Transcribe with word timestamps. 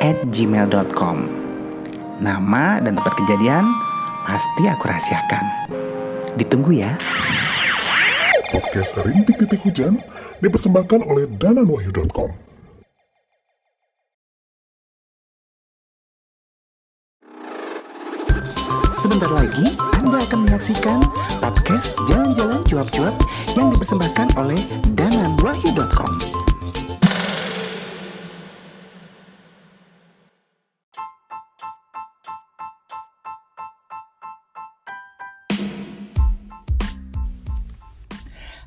at 0.00 0.16
gmail.com 0.32 1.46
Nama 2.16 2.80
dan 2.80 2.96
tempat 2.96 3.12
kejadian 3.20 3.68
pasti 4.24 4.64
aku 4.64 4.88
rahasiakan. 4.88 5.44
Ditunggu 6.40 6.80
ya. 6.80 6.96
Podcast 8.48 8.96
Rintik 9.04 9.36
Titik 9.36 9.60
Hujan 9.68 10.00
dipersembahkan 10.40 11.04
oleh 11.04 11.28
dananwahyu.com. 11.36 12.30
Sebentar 18.96 19.30
lagi 19.30 19.76
Anda 20.02 20.18
akan 20.24 20.48
menyaksikan 20.48 20.98
podcast 21.38 21.94
Jalan-Jalan 22.08 22.64
Cuap-Cuap 22.64 23.14
yang 23.54 23.68
dipersembahkan 23.76 24.40
oleh 24.40 24.58
dananwahyu.com. 24.96 26.35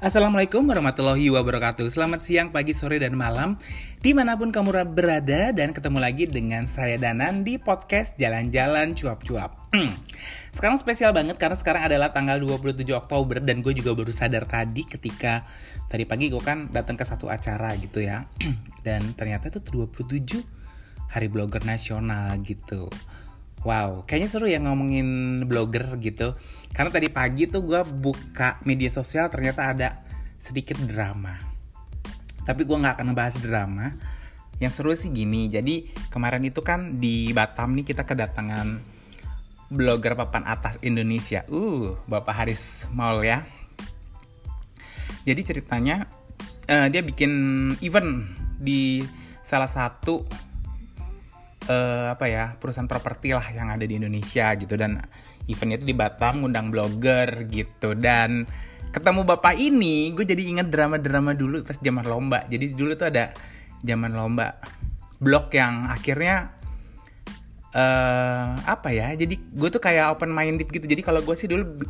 Assalamualaikum 0.09 0.65
warahmatullahi 0.65 1.29
wabarakatuh. 1.29 1.85
Selamat 1.85 2.25
siang, 2.25 2.49
pagi, 2.49 2.73
sore, 2.73 2.97
dan 2.97 3.13
malam. 3.13 3.61
Di 4.01 4.17
mana 4.17 4.33
pun 4.33 4.49
kamu 4.49 4.89
berada 4.89 5.53
Dan 5.53 5.69
ketemu 5.69 6.01
lagi 6.01 6.25
dengan 6.25 6.65
saya 6.65 6.97
Danan 6.97 7.45
Di 7.45 7.61
podcast 7.61 8.17
Jalan-Jalan 8.17 8.97
Cuap-Cuap. 8.97 9.69
Hmm. 9.69 9.93
Sekarang 10.49 10.81
spesial 10.81 11.13
banget 11.13 11.37
Karena 11.37 11.61
sekarang 11.61 11.85
adalah 11.85 12.09
tanggal 12.09 12.41
27 12.41 12.89
Oktober 12.97 13.37
Dan 13.37 13.61
gue 13.61 13.77
juga 13.77 13.93
baru 13.93 14.09
sadar 14.09 14.49
tadi 14.49 14.81
ketika 14.81 15.45
Tadi 15.85 16.09
pagi 16.09 16.33
gue 16.33 16.41
kan 16.41 16.73
datang 16.73 16.97
ke 16.97 17.05
satu 17.05 17.29
acara 17.29 17.69
gitu 17.77 18.01
ya. 18.01 18.25
Dan 18.89 19.13
ternyata 19.13 19.53
itu 19.53 19.61
27 19.61 20.09
Hari 21.13 21.27
Blogger 21.29 21.61
Nasional 21.69 22.33
gitu. 22.41 22.89
Wow, 23.61 24.07
kayaknya 24.07 24.29
seru 24.31 24.47
ya 24.47 24.57
ngomongin 24.63 25.43
blogger 25.43 25.99
gitu. 25.99 26.39
Karena 26.71 26.89
tadi 26.93 27.07
pagi 27.11 27.49
tuh 27.49 27.65
gue 27.65 27.81
buka 27.83 28.61
media 28.63 28.87
sosial 28.87 29.27
ternyata 29.27 29.73
ada 29.73 29.89
sedikit 30.39 30.79
drama. 30.79 31.35
Tapi 32.47 32.61
gue 32.63 32.77
nggak 32.77 32.99
akan 32.99 33.05
ngebahas 33.11 33.35
drama. 33.41 33.87
Yang 34.59 34.71
seru 34.75 34.91
sih 34.91 35.11
gini, 35.11 35.47
jadi 35.47 35.87
kemarin 36.11 36.43
itu 36.43 36.59
kan 36.59 36.99
di 36.99 37.31
Batam 37.31 37.79
nih 37.79 37.87
kita 37.87 38.03
kedatangan 38.03 38.79
blogger 39.71 40.17
papan 40.19 40.43
atas 40.43 40.75
Indonesia. 40.83 41.47
Uh, 41.47 41.95
Bapak 42.09 42.43
Haris 42.43 42.91
Maul 42.91 43.23
ya. 43.23 43.47
Jadi 45.23 45.41
ceritanya 45.45 46.09
uh, 46.67 46.87
dia 46.91 47.05
bikin 47.05 47.31
event 47.79 48.27
di 48.59 49.05
salah 49.39 49.69
satu 49.69 50.27
uh, 51.69 52.07
apa 52.13 52.25
ya 52.27 52.57
perusahaan 52.57 52.89
properti 52.89 53.31
lah 53.31 53.45
yang 53.53 53.69
ada 53.69 53.85
di 53.85 53.95
Indonesia 53.95 54.51
gitu 54.57 54.75
dan 54.75 54.99
eventnya 55.49 55.81
itu 55.81 55.87
di 55.89 55.97
Batam 55.97 56.45
ngundang 56.45 56.69
blogger 56.69 57.49
gitu. 57.49 57.97
Dan 57.97 58.45
ketemu 58.93 59.21
bapak 59.25 59.57
ini 59.57 60.13
gue 60.13 60.25
jadi 60.25 60.43
inget 60.45 60.69
drama-drama 60.69 61.33
dulu 61.33 61.65
pas 61.65 61.77
zaman 61.81 62.05
lomba. 62.05 62.45
Jadi 62.45 62.77
dulu 62.77 62.93
tuh 62.93 63.09
ada 63.09 63.33
zaman 63.81 64.13
lomba 64.13 64.61
blog 65.19 65.51
yang 65.51 65.89
akhirnya 65.89 66.55
uh, 67.75 68.55
apa 68.63 68.89
ya 68.89 69.11
jadi 69.13 69.35
gue 69.35 69.69
tuh 69.69 69.81
kayak 69.81 70.15
open 70.15 70.31
minded 70.31 70.69
gitu. 70.69 70.85
Jadi 70.85 71.01
kalau 71.01 71.25
gue 71.25 71.35
sih 71.35 71.49
dulu 71.49 71.83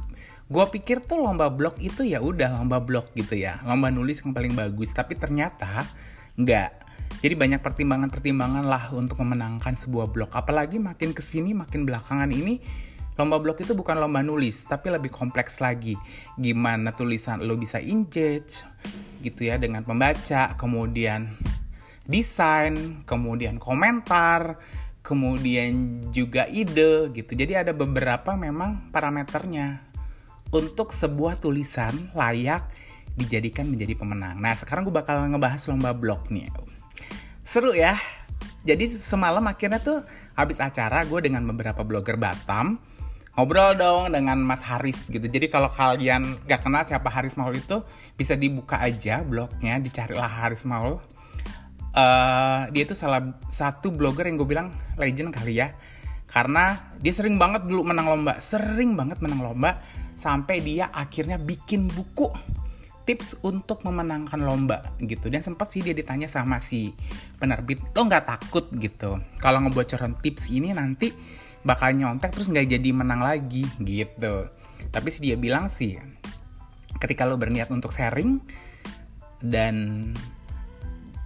gue 0.49 0.65
pikir 0.73 1.05
tuh 1.05 1.21
lomba 1.21 1.45
blog 1.53 1.77
itu 1.77 2.01
ya 2.01 2.17
udah 2.23 2.57
lomba 2.57 2.81
blog 2.81 3.11
gitu 3.13 3.37
ya. 3.37 3.61
Lomba 3.67 3.91
nulis 3.93 4.23
yang 4.23 4.33
paling 4.33 4.55
bagus. 4.57 4.89
Tapi 4.95 5.13
ternyata 5.19 5.85
nggak. 6.39 6.89
Jadi 7.19 7.35
banyak 7.35 7.59
pertimbangan-pertimbangan 7.59 8.63
lah 8.63 8.95
untuk 8.95 9.19
memenangkan 9.19 9.75
sebuah 9.75 10.07
blog. 10.07 10.31
Apalagi 10.31 10.79
makin 10.79 11.11
ke 11.11 11.19
sini, 11.19 11.51
makin 11.51 11.83
belakangan 11.83 12.31
ini, 12.31 12.63
lomba 13.19 13.35
blog 13.35 13.59
itu 13.59 13.75
bukan 13.75 13.99
lomba 13.99 14.23
nulis, 14.23 14.63
tapi 14.63 14.87
lebih 14.87 15.11
kompleks 15.11 15.59
lagi. 15.59 15.99
Gimana 16.39 16.95
tulisan 16.95 17.43
lo 17.43 17.59
bisa 17.59 17.83
engage, 17.83 18.63
gitu 19.19 19.51
ya, 19.51 19.59
dengan 19.59 19.83
pembaca, 19.83 20.55
kemudian 20.55 21.35
desain, 22.07 23.03
kemudian 23.03 23.59
komentar, 23.59 24.55
kemudian 25.03 25.99
juga 26.15 26.47
ide, 26.47 27.11
gitu. 27.11 27.35
Jadi 27.35 27.59
ada 27.59 27.75
beberapa 27.75 28.39
memang 28.39 28.87
parameternya 28.95 29.83
untuk 30.55 30.95
sebuah 30.95 31.43
tulisan 31.43 32.15
layak 32.15 32.63
dijadikan 33.19 33.67
menjadi 33.67 33.99
pemenang. 33.99 34.39
Nah, 34.39 34.55
sekarang 34.55 34.87
gue 34.87 34.95
bakal 34.95 35.27
ngebahas 35.27 35.67
lomba 35.67 35.91
blog 35.91 36.31
nih 36.31 36.47
seru 37.49 37.73
ya 37.73 37.97
jadi 38.61 38.85
semalam 38.85 39.41
akhirnya 39.49 39.81
tuh 39.81 40.05
habis 40.37 40.61
acara 40.61 41.01
gue 41.01 41.17
dengan 41.25 41.41
beberapa 41.49 41.81
blogger 41.81 42.13
Batam 42.13 42.77
ngobrol 43.39 43.71
dong 43.79 44.11
dengan 44.11 44.35
Mas 44.43 44.59
Haris 44.67 45.07
gitu. 45.07 45.23
Jadi 45.23 45.47
kalau 45.47 45.71
kalian 45.71 46.43
gak 46.43 46.67
kenal 46.67 46.83
siapa 46.83 47.07
Haris 47.07 47.39
Maul 47.39 47.55
itu 47.55 47.79
bisa 48.19 48.35
dibuka 48.35 48.83
aja 48.83 49.23
blognya, 49.23 49.79
dicarilah 49.79 50.27
Haris 50.27 50.67
Maul. 50.67 50.99
Uh, 51.95 52.67
dia 52.75 52.83
itu 52.83 52.91
salah 52.91 53.39
satu 53.47 53.95
blogger 53.95 54.27
yang 54.27 54.35
gue 54.35 54.43
bilang 54.43 54.67
legend 54.99 55.31
kali 55.31 55.63
ya. 55.63 55.71
Karena 56.27 56.91
dia 56.99 57.15
sering 57.15 57.39
banget 57.39 57.63
dulu 57.63 57.87
menang 57.87 58.11
lomba, 58.11 58.43
sering 58.43 58.99
banget 58.99 59.23
menang 59.23 59.39
lomba 59.39 59.79
sampai 60.19 60.59
dia 60.59 60.91
akhirnya 60.91 61.39
bikin 61.39 61.87
buku 61.87 62.27
tips 63.07 63.39
untuk 63.41 63.81
memenangkan 63.87 64.37
lomba 64.37 64.93
gitu 65.01 65.33
dan 65.33 65.41
sempat 65.41 65.73
sih 65.73 65.81
dia 65.81 65.97
ditanya 65.97 66.29
sama 66.29 66.61
si 66.61 66.93
penerbit 67.41 67.81
lo 67.97 68.05
nggak 68.05 68.29
takut 68.29 68.69
gitu 68.77 69.17
kalau 69.41 69.65
ngebocoran 69.65 70.13
tips 70.21 70.53
ini 70.53 70.69
nanti 70.77 71.09
bakal 71.63 71.91
nyontek 71.91 72.31
terus 72.31 72.47
nggak 72.47 72.67
jadi 72.79 72.89
menang 72.95 73.19
lagi 73.19 73.67
gitu. 73.83 74.47
Tapi 74.89 75.07
sih 75.11 75.21
dia 75.21 75.35
bilang 75.35 75.67
sih 75.67 75.99
ketika 76.99 77.23
lo 77.23 77.39
berniat 77.39 77.71
untuk 77.71 77.95
sharing 77.95 78.39
dan 79.39 80.07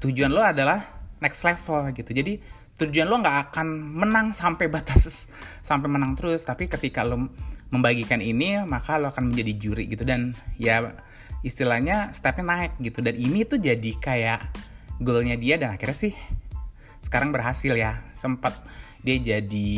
tujuan 0.01 0.29
lo 0.29 0.41
adalah 0.41 0.81
next 1.21 1.45
level 1.45 1.89
gitu. 1.93 2.11
Jadi 2.13 2.33
tujuan 2.81 3.07
lo 3.07 3.21
nggak 3.21 3.37
akan 3.49 3.67
menang 3.71 4.33
sampai 4.33 4.69
batas 4.69 5.29
sampai 5.69 5.87
menang 5.89 6.17
terus. 6.17 6.41
Tapi 6.45 6.65
ketika 6.69 7.05
lo 7.05 7.29
membagikan 7.73 8.21
ini 8.21 8.61
maka 8.65 8.97
lo 8.97 9.09
akan 9.13 9.33
menjadi 9.33 9.53
juri 9.57 9.83
gitu. 9.89 10.05
Dan 10.05 10.33
ya 10.57 10.93
istilahnya 11.45 12.09
stepnya 12.13 12.45
naik 12.45 12.73
gitu. 12.81 13.05
Dan 13.05 13.17
ini 13.17 13.45
tuh 13.45 13.61
jadi 13.61 13.91
kayak 14.01 14.41
goalnya 15.01 15.37
dia 15.37 15.57
dan 15.61 15.73
akhirnya 15.73 16.09
sih 16.09 16.13
sekarang 17.05 17.29
berhasil 17.29 17.73
ya. 17.77 18.01
Sempat 18.17 18.57
dia 19.03 19.19
jadi 19.19 19.71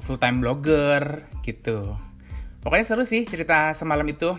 full 0.00 0.18
time 0.22 0.38
blogger 0.38 1.26
gitu. 1.42 1.98
Pokoknya 2.62 2.86
seru 2.86 3.02
sih 3.02 3.26
cerita 3.26 3.74
semalam 3.74 4.06
itu. 4.06 4.38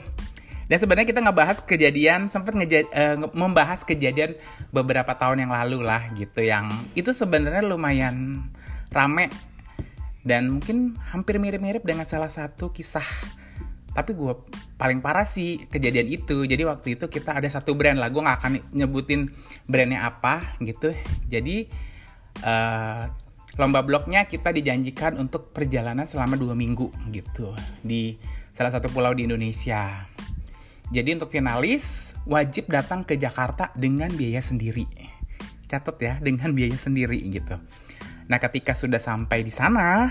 Dan 0.64 0.80
sebenarnya 0.80 1.12
kita 1.12 1.20
nggak 1.20 1.38
bahas 1.38 1.58
kejadian 1.60 2.32
sempat 2.32 2.56
ngeja 2.56 2.88
uh, 2.88 3.18
membahas 3.36 3.84
kejadian 3.84 4.40
beberapa 4.72 5.12
tahun 5.12 5.44
yang 5.44 5.52
lalu 5.52 5.84
lah 5.84 6.08
gitu 6.16 6.40
yang 6.40 6.72
itu 6.96 7.12
sebenarnya 7.12 7.68
lumayan 7.68 8.48
rame 8.88 9.28
dan 10.24 10.48
mungkin 10.48 10.96
hampir 11.12 11.36
mirip-mirip 11.36 11.84
dengan 11.84 12.08
salah 12.08 12.32
satu 12.32 12.72
kisah. 12.72 13.06
Tapi 13.94 14.16
gue 14.16 14.34
paling 14.80 15.04
parah 15.04 15.28
sih 15.28 15.68
kejadian 15.68 16.10
itu. 16.10 16.48
Jadi 16.48 16.64
waktu 16.64 16.96
itu 16.96 17.06
kita 17.12 17.38
ada 17.38 17.46
satu 17.52 17.76
brand 17.76 18.00
lah 18.00 18.08
gue 18.08 18.24
nggak 18.24 18.38
akan 18.40 18.52
nyebutin 18.72 19.28
brandnya 19.68 20.08
apa 20.08 20.58
gitu. 20.64 20.96
Jadi 21.28 21.68
uh, 22.42 23.12
lomba 23.54 23.86
blognya 23.86 24.26
kita 24.26 24.50
dijanjikan 24.50 25.22
untuk 25.22 25.54
perjalanan 25.54 26.10
selama 26.10 26.34
dua 26.38 26.58
minggu 26.58 26.90
gitu. 27.14 27.54
Di 27.86 28.18
salah 28.50 28.74
satu 28.74 28.90
pulau 28.90 29.14
di 29.14 29.30
Indonesia. 29.30 30.10
Jadi 30.90 31.10
untuk 31.18 31.30
finalis 31.30 32.14
wajib 32.26 32.70
datang 32.70 33.06
ke 33.06 33.18
Jakarta 33.18 33.70
dengan 33.78 34.10
biaya 34.14 34.42
sendiri. 34.42 34.86
Catat 35.70 35.98
ya 36.02 36.14
dengan 36.22 36.54
biaya 36.54 36.78
sendiri 36.78 37.18
gitu. 37.30 37.58
Nah 38.30 38.38
ketika 38.42 38.74
sudah 38.74 39.02
sampai 39.02 39.46
di 39.46 39.54
sana 39.54 40.10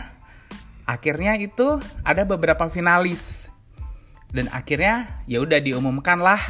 akhirnya 0.86 1.38
itu 1.38 1.82
ada 2.06 2.22
beberapa 2.22 2.66
finalis. 2.70 3.50
Dan 4.32 4.48
akhirnya 4.48 5.22
ya 5.28 5.44
udah 5.44 5.60
diumumkan 5.60 6.22
lah 6.22 6.40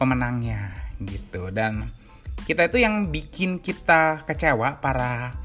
pemenangnya 0.00 0.74
gitu. 0.98 1.54
Dan 1.54 1.92
kita 2.48 2.66
itu 2.66 2.82
yang 2.82 3.14
bikin 3.14 3.62
kita 3.62 4.26
kecewa 4.26 4.82
para 4.82 5.38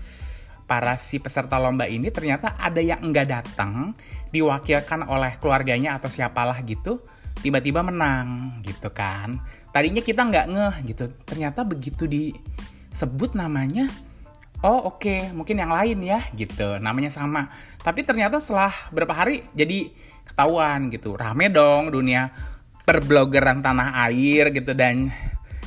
para 0.71 0.95
si 0.95 1.19
peserta 1.19 1.59
lomba 1.59 1.83
ini 1.83 2.07
ternyata 2.15 2.55
ada 2.55 2.79
yang 2.79 3.03
enggak 3.03 3.27
datang 3.27 3.91
diwakilkan 4.31 5.03
oleh 5.03 5.35
keluarganya 5.35 5.99
atau 5.99 6.07
siapalah 6.07 6.63
gitu 6.63 7.03
tiba-tiba 7.43 7.83
menang 7.83 8.63
gitu 8.63 8.87
kan. 8.95 9.43
Tadinya 9.75 9.99
kita 9.99 10.23
nggak 10.23 10.47
ngeh 10.47 10.75
gitu 10.87 11.11
ternyata 11.27 11.67
begitu 11.67 12.07
disebut 12.07 13.35
namanya 13.35 13.91
oh 14.63 14.95
oke 14.95 15.03
okay, 15.03 15.27
mungkin 15.35 15.59
yang 15.59 15.75
lain 15.75 15.99
ya 16.07 16.23
gitu 16.39 16.79
namanya 16.79 17.11
sama. 17.11 17.51
Tapi 17.83 18.07
ternyata 18.07 18.39
setelah 18.39 18.71
berapa 18.95 19.11
hari 19.11 19.43
jadi 19.51 19.91
ketahuan 20.23 20.87
gitu 20.87 21.19
rame 21.19 21.51
dong 21.51 21.91
dunia 21.91 22.31
perblogeran 22.87 23.59
tanah 23.59 24.07
air 24.07 24.55
gitu 24.55 24.71
dan 24.71 25.11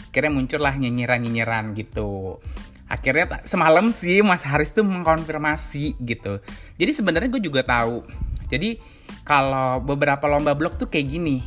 akhirnya 0.09 0.33
muncullah 0.33 0.73
nyinyiran-nyinyiran 0.81 1.77
gitu 1.77 2.41
akhirnya 2.85 3.41
semalam 3.49 3.89
sih 3.91 4.21
Mas 4.21 4.45
Haris 4.45 4.73
tuh 4.73 4.85
mengkonfirmasi 4.85 5.97
gitu. 6.05 6.41
Jadi 6.77 6.93
sebenarnya 6.93 7.29
gue 7.33 7.43
juga 7.43 7.65
tahu. 7.65 8.05
Jadi 8.53 8.77
kalau 9.25 9.81
beberapa 9.81 10.29
lomba 10.29 10.53
blog 10.53 10.77
tuh 10.77 10.89
kayak 10.89 11.07
gini. 11.09 11.41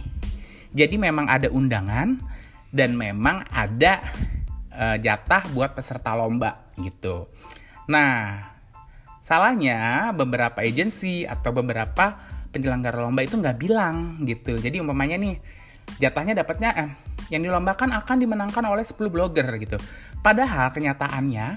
Jadi 0.74 0.98
memang 0.98 1.30
ada 1.30 1.48
undangan 1.50 2.18
dan 2.74 2.94
memang 2.98 3.45
ada 3.50 4.04
uh, 4.74 4.98
jatah 5.00 5.45
buat 5.54 5.74
peserta 5.78 6.13
lomba 6.18 6.74
gitu. 6.78 7.30
Nah 7.90 8.44
salahnya 9.22 10.12
beberapa 10.16 10.63
agensi 10.63 11.28
atau 11.28 11.51
beberapa 11.51 12.16
penyelenggara 12.51 13.04
lomba 13.04 13.22
itu 13.24 13.38
nggak 13.38 13.57
bilang 13.57 14.25
gitu. 14.25 14.57
Jadi 14.57 14.81
umpamanya 14.81 15.16
nih 15.22 15.38
jatahnya 16.01 16.36
dapatnya 16.44 16.69
eh, 16.75 16.92
yang 17.31 17.44
dilombakan 17.44 17.95
akan 17.95 18.18
dimenangkan 18.24 18.63
oleh 18.68 18.83
10 18.83 18.95
blogger 19.12 19.48
gitu 19.60 19.78
Padahal 20.22 20.74
kenyataannya 20.74 21.48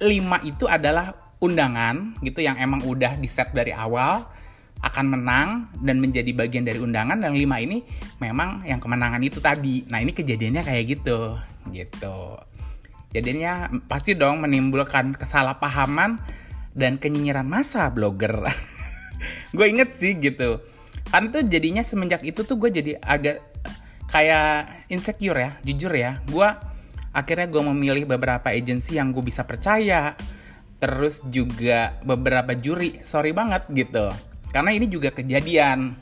5 0.00 0.50
itu 0.50 0.64
adalah 0.68 1.14
undangan 1.40 2.16
gitu 2.24 2.40
yang 2.40 2.56
emang 2.56 2.80
udah 2.84 3.20
di 3.20 3.28
set 3.28 3.52
dari 3.52 3.72
awal 3.72 4.24
akan 4.84 5.06
menang 5.08 5.48
dan 5.80 6.00
menjadi 6.00 6.30
bagian 6.36 6.64
dari 6.64 6.76
undangan 6.76 7.16
dan 7.16 7.32
lima 7.32 7.56
ini 7.56 7.80
memang 8.20 8.64
yang 8.68 8.76
kemenangan 8.76 9.20
itu 9.24 9.40
tadi. 9.40 9.88
Nah 9.88 10.04
ini 10.04 10.12
kejadiannya 10.12 10.62
kayak 10.62 10.84
gitu, 11.00 11.40
gitu. 11.72 12.36
Jadinya 13.16 13.72
pasti 13.88 14.12
dong 14.12 14.44
menimbulkan 14.44 15.16
kesalahpahaman 15.16 16.20
dan 16.76 17.00
kenyinyiran 17.00 17.48
masa 17.48 17.88
blogger. 17.88 18.44
gue 19.56 19.66
inget 19.66 19.96
sih 19.96 20.12
gitu. 20.20 20.60
Kan 21.08 21.32
itu 21.32 21.40
jadinya 21.48 21.80
semenjak 21.80 22.20
itu 22.20 22.44
tuh 22.44 22.60
gue 22.60 22.68
jadi 22.68 23.00
agak 23.00 23.40
kayak 24.12 24.84
insecure 24.92 25.40
ya, 25.40 25.50
jujur 25.64 25.92
ya. 25.96 26.20
Gue 26.28 26.52
akhirnya 27.16 27.48
gue 27.48 27.62
memilih 27.72 28.04
beberapa 28.04 28.52
agensi 28.52 29.00
yang 29.00 29.08
gue 29.16 29.24
bisa 29.24 29.48
percaya. 29.48 30.12
Terus 30.76 31.24
juga 31.32 31.96
beberapa 32.04 32.52
juri. 32.52 33.00
Sorry 33.00 33.32
banget 33.32 33.64
gitu. 33.72 34.12
Karena 34.52 34.76
ini 34.76 34.84
juga 34.92 35.08
kejadian. 35.08 35.96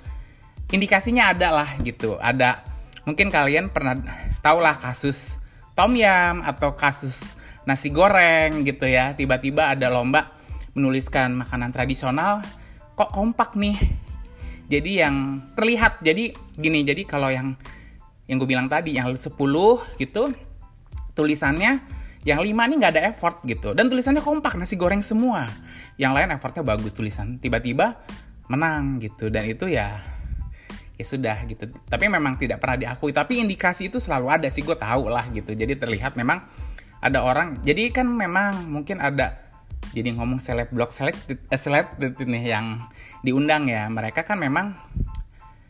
Indikasinya 0.75 1.31
ada 1.31 1.55
lah 1.55 1.71
gitu. 1.87 2.19
Ada 2.19 2.67
mungkin 3.07 3.31
kalian 3.31 3.71
pernah 3.71 3.95
tau 4.43 4.59
lah 4.59 4.75
kasus 4.75 5.39
tom 5.79 5.95
yam 5.95 6.43
atau 6.43 6.75
kasus 6.75 7.39
nasi 7.63 7.95
goreng 7.95 8.67
gitu 8.67 8.91
ya. 8.91 9.15
Tiba-tiba 9.15 9.71
ada 9.71 9.87
lomba 9.95 10.35
menuliskan 10.75 11.39
makanan 11.39 11.71
tradisional. 11.71 12.43
Kok 12.99 13.15
kompak 13.15 13.55
nih? 13.55 13.79
Jadi 14.67 14.99
yang 14.99 15.47
terlihat 15.55 16.03
jadi 16.03 16.35
gini 16.59 16.83
jadi 16.83 17.07
kalau 17.07 17.31
yang 17.31 17.55
yang 18.27 18.41
gue 18.41 18.49
bilang 18.49 18.67
tadi 18.67 18.97
yang 18.97 19.13
10 19.15 19.29
gitu 20.01 20.33
tulisannya 21.15 21.81
yang 22.25 22.41
lima 22.41 22.65
ini 22.65 22.81
nggak 22.81 22.93
ada 22.99 23.03
effort 23.09 23.45
gitu. 23.45 23.77
Dan 23.77 23.93
tulisannya 23.93 24.25
kompak 24.25 24.57
nasi 24.57 24.81
goreng 24.81 25.05
semua. 25.05 25.45
Yang 26.01 26.13
lain 26.17 26.29
effortnya 26.35 26.65
bagus 26.65 26.97
tulisan. 26.97 27.37
Tiba-tiba 27.37 28.01
menang 28.49 28.99
gitu. 28.99 29.29
Dan 29.29 29.45
itu 29.45 29.69
ya 29.69 30.01
ya 30.97 31.05
sudah 31.05 31.45
gitu. 31.45 31.69
Tapi 31.85 32.09
memang 32.09 32.41
tidak 32.41 32.65
pernah 32.65 32.81
diakui. 32.81 33.13
Tapi 33.13 33.45
indikasi 33.45 33.93
itu 33.93 34.01
selalu 34.01 34.33
ada 34.33 34.49
sih 34.49 34.65
gue 34.65 34.77
tahu 34.77 35.13
lah 35.13 35.29
gitu. 35.37 35.53
Jadi 35.53 35.77
terlihat 35.77 36.17
memang 36.17 36.41
ada 37.05 37.21
orang 37.21 37.61
jadi 37.61 37.93
kan 37.93 38.09
memang 38.09 38.73
mungkin 38.73 39.05
ada 39.05 39.37
jadi 39.93 40.17
ngomong 40.17 40.41
seleb 40.41 40.73
blog 40.73 40.89
seleb 40.89 41.13
eh, 41.29 41.61
seleb 41.61 42.01
nih 42.01 42.45
yang 42.57 42.89
diundang 43.21 43.69
ya. 43.69 43.85
Mereka 43.93 44.25
kan 44.25 44.41
memang 44.41 44.73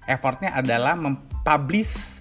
effortnya 0.07 0.55
adalah 0.55 0.95
mempublish 0.95 2.14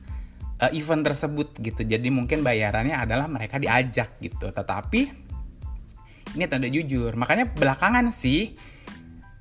uh, 0.63 0.71
event 0.71 1.03
tersebut 1.03 1.59
gitu. 1.59 1.83
Jadi 1.83 2.07
mungkin 2.07 2.39
bayarannya 2.39 2.95
adalah 2.95 3.27
mereka 3.27 3.59
diajak 3.59 4.15
gitu. 4.23 4.47
Tetapi 4.47 5.01
ini 6.39 6.43
tanda 6.47 6.71
jujur. 6.71 7.11
Makanya 7.19 7.51
belakangan 7.51 8.07
sih 8.15 8.55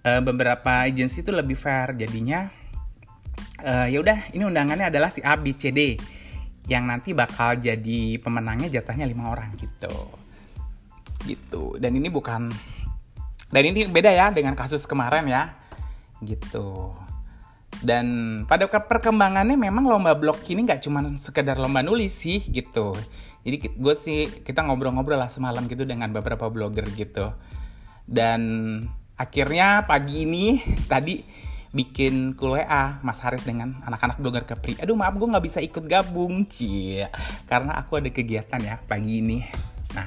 uh, 0.03 0.19
beberapa 0.19 0.83
agensi 0.83 1.23
itu 1.23 1.31
lebih 1.31 1.55
fair. 1.55 1.95
Jadinya 1.95 2.51
uh, 3.63 3.87
ya 3.87 4.03
udah 4.03 4.35
ini 4.35 4.43
undangannya 4.43 4.91
adalah 4.91 5.15
si 5.15 5.23
A 5.23 5.39
B 5.39 5.55
C 5.55 5.71
D 5.71 5.95
yang 6.67 6.87
nanti 6.91 7.15
bakal 7.15 7.59
jadi 7.59 8.19
pemenangnya 8.19 8.71
jatahnya 8.71 9.07
lima 9.07 9.31
orang 9.31 9.55
gitu. 9.55 9.95
Gitu. 11.23 11.79
Dan 11.79 11.95
ini 11.95 12.11
bukan 12.11 12.51
dan 13.53 13.63
ini 13.63 13.87
beda 13.87 14.11
ya 14.11 14.35
dengan 14.35 14.59
kasus 14.59 14.83
kemarin 14.91 15.31
ya. 15.31 15.55
Gitu. 16.23 16.95
Dan 17.83 18.07
pada 18.47 18.71
perkembangannya 18.71 19.59
memang 19.59 19.91
lomba 19.91 20.15
blog 20.15 20.39
ini 20.47 20.63
nggak 20.63 20.87
cuma 20.87 21.03
sekedar 21.19 21.59
lomba 21.59 21.83
nulis 21.83 22.15
sih 22.15 22.39
gitu. 22.47 22.95
Jadi 23.43 23.75
gue 23.75 23.95
sih 23.99 24.31
kita 24.47 24.63
ngobrol-ngobrol 24.63 25.19
lah 25.19 25.27
semalam 25.27 25.67
gitu 25.67 25.83
dengan 25.83 26.15
beberapa 26.15 26.47
blogger 26.47 26.87
gitu. 26.95 27.35
Dan 28.07 28.41
akhirnya 29.19 29.83
pagi 29.91 30.23
ini 30.23 30.63
tadi 30.93 31.43
bikin 31.73 32.37
kul 32.37 32.55
WA 32.55 33.01
Mas 33.01 33.19
Haris 33.25 33.43
dengan 33.43 33.83
anak-anak 33.83 34.23
blogger 34.23 34.45
Kepri. 34.47 34.79
Aduh 34.79 34.95
maaf 34.95 35.19
gue 35.19 35.27
nggak 35.27 35.43
bisa 35.43 35.59
ikut 35.59 35.83
gabung 35.91 36.47
cie 36.47 37.11
karena 37.51 37.83
aku 37.83 37.99
ada 37.99 38.15
kegiatan 38.15 38.63
ya 38.63 38.79
pagi 38.87 39.19
ini. 39.19 39.43
Nah 39.99 40.07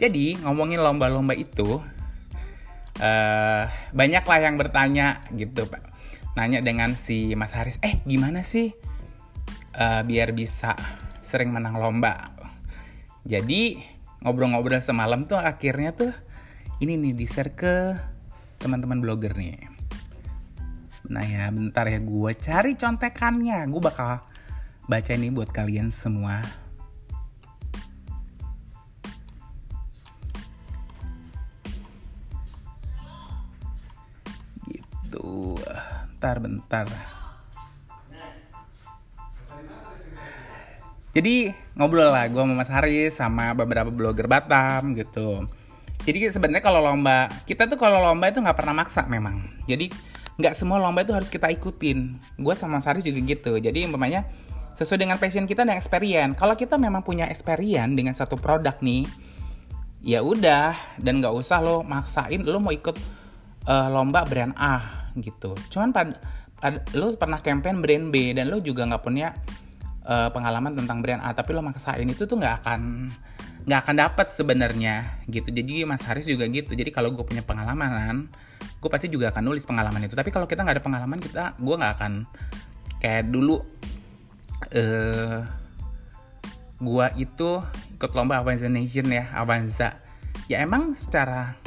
jadi 0.00 0.40
ngomongin 0.40 0.80
lomba-lomba 0.80 1.36
itu 1.36 1.76
uh, 3.04 3.62
banyak 3.92 4.24
lah 4.24 4.38
yang 4.40 4.56
bertanya 4.56 5.20
gitu 5.36 5.68
nanya 6.36 6.60
dengan 6.60 6.92
si 6.92 7.32
Mas 7.32 7.56
Haris, 7.56 7.80
eh 7.80 8.04
gimana 8.04 8.44
sih 8.44 8.68
uh, 9.72 10.04
biar 10.04 10.36
bisa 10.36 10.76
sering 11.24 11.48
menang 11.48 11.80
lomba? 11.80 12.36
Jadi 13.24 13.80
ngobrol-ngobrol 14.20 14.84
semalam 14.84 15.24
tuh 15.24 15.40
akhirnya 15.40 15.96
tuh 15.96 16.12
ini 16.84 17.00
nih 17.00 17.16
di 17.16 17.26
share 17.26 17.56
ke 17.56 17.74
teman-teman 18.60 19.00
blogger 19.00 19.32
nih. 19.32 19.56
Nah 21.08 21.24
ya 21.24 21.48
bentar 21.48 21.88
ya 21.88 22.04
gue 22.04 22.32
cari 22.36 22.76
contekannya, 22.76 23.64
gue 23.72 23.80
bakal 23.80 24.20
baca 24.84 25.12
ini 25.16 25.32
buat 25.32 25.48
kalian 25.50 25.88
semua. 25.88 26.44
Gitu 34.68 35.56
bentar 36.34 36.84
bentar 36.88 37.16
jadi 41.16 41.56
ngobrol 41.72 42.12
lah 42.12 42.28
gue 42.28 42.44
sama 42.44 42.52
Mas 42.52 42.68
Haris 42.68 43.16
sama 43.16 43.56
beberapa 43.56 43.88
blogger 43.88 44.28
Batam 44.28 44.92
gitu. 44.92 45.48
Jadi 46.04 46.28
sebenarnya 46.28 46.60
kalau 46.60 46.84
lomba 46.84 47.32
kita 47.48 47.64
tuh 47.72 47.80
kalau 47.80 48.04
lomba 48.04 48.28
itu 48.28 48.44
nggak 48.44 48.52
pernah 48.52 48.84
maksa 48.84 49.08
memang. 49.08 49.48
Jadi 49.64 49.88
nggak 50.36 50.52
semua 50.52 50.76
lomba 50.76 51.08
itu 51.08 51.16
harus 51.16 51.32
kita 51.32 51.48
ikutin. 51.48 52.20
Gue 52.36 52.52
sama 52.52 52.84
Mas 52.84 52.84
Haris 52.84 53.00
juga 53.00 53.24
gitu. 53.24 53.56
Jadi 53.56 53.88
umpamanya 53.88 54.28
sesuai 54.76 55.08
dengan 55.08 55.16
passion 55.16 55.48
kita 55.48 55.64
dan 55.64 55.80
experience. 55.80 56.36
Kalau 56.36 56.52
kita 56.52 56.76
memang 56.76 57.00
punya 57.00 57.24
experience 57.32 57.96
dengan 57.96 58.12
satu 58.12 58.36
produk 58.36 58.76
nih 58.84 59.08
ya 60.04 60.20
udah. 60.20 61.00
Dan 61.00 61.24
nggak 61.24 61.32
usah 61.32 61.64
lo 61.64 61.80
maksain 61.80 62.44
lo 62.44 62.60
mau 62.60 62.76
ikut 62.76 62.92
uh, 63.64 63.88
lomba 63.88 64.28
brand 64.28 64.52
A 64.52 65.05
gitu. 65.18 65.56
Cuman 65.72 65.90
pad, 65.92 66.16
pad 66.60 66.84
lu 66.96 67.12
pernah 67.16 67.40
campaign 67.40 67.80
brand 67.80 68.06
B 68.12 68.36
dan 68.36 68.52
lu 68.52 68.60
juga 68.60 68.84
nggak 68.84 69.02
punya 69.02 69.32
uh, 70.06 70.30
pengalaman 70.30 70.76
tentang 70.76 71.02
brand 71.02 71.20
A 71.20 71.34
tapi 71.34 71.52
lo 71.52 71.60
maksain 71.60 72.06
itu 72.06 72.24
tuh 72.24 72.36
nggak 72.38 72.64
akan 72.64 73.10
nggak 73.66 73.80
akan 73.82 73.96
dapat 73.98 74.26
sebenarnya 74.30 75.24
gitu. 75.26 75.50
Jadi 75.50 75.82
Mas 75.82 76.06
Haris 76.06 76.30
juga 76.30 76.46
gitu. 76.46 76.72
Jadi 76.78 76.94
kalau 76.94 77.10
gue 77.10 77.26
punya 77.26 77.42
pengalaman 77.42 78.30
gue 78.76 78.90
pasti 78.92 79.10
juga 79.10 79.34
akan 79.34 79.42
nulis 79.42 79.66
pengalaman 79.66 80.06
itu. 80.06 80.14
Tapi 80.14 80.30
kalau 80.30 80.46
kita 80.46 80.62
nggak 80.62 80.78
ada 80.78 80.84
pengalaman 80.84 81.18
kita 81.18 81.58
gue 81.58 81.74
nggak 81.74 81.92
akan 81.98 82.12
kayak 83.02 83.26
dulu 83.28 83.58
eh 84.72 84.80
uh, 84.80 85.40
gue 86.76 87.06
itu 87.16 87.50
ikut 87.96 88.12
lomba 88.12 88.38
Avanza 88.38 88.70
Nation 88.70 89.10
ya 89.10 89.34
Avanza. 89.34 89.98
Ya 90.46 90.62
emang 90.62 90.94
secara 90.94 91.58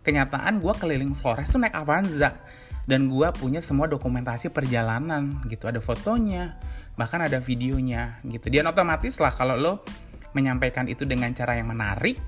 kenyataan 0.00 0.64
gue 0.64 0.72
keliling 0.80 1.12
Flores 1.12 1.52
tuh 1.52 1.60
naik 1.60 1.76
Avanza 1.76 2.40
dan 2.84 3.08
gue 3.08 3.28
punya 3.36 3.64
semua 3.64 3.88
dokumentasi 3.88 4.52
perjalanan 4.52 5.40
gitu. 5.48 5.68
Ada 5.68 5.80
fotonya 5.80 6.56
bahkan 6.94 7.24
ada 7.24 7.40
videonya 7.42 8.22
gitu. 8.28 8.52
Dia 8.52 8.62
otomatis 8.62 9.18
lah 9.18 9.34
kalau 9.34 9.58
lo 9.58 9.82
menyampaikan 10.36 10.86
itu 10.86 11.06
dengan 11.06 11.30
cara 11.32 11.58
yang 11.58 11.70
menarik 11.70 12.18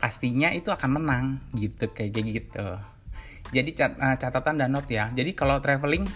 pastinya 0.00 0.48
itu 0.52 0.72
akan 0.72 1.00
menang 1.00 1.24
gitu 1.52 1.90
kayak 1.90 2.10
gitu. 2.16 2.66
Jadi 3.50 3.70
cat, 3.74 3.98
uh, 3.98 4.16
catatan 4.16 4.62
dan 4.62 4.72
note 4.72 4.88
ya. 4.88 5.10
Jadi 5.12 5.34
kalau 5.36 5.58
traveling 5.60 6.06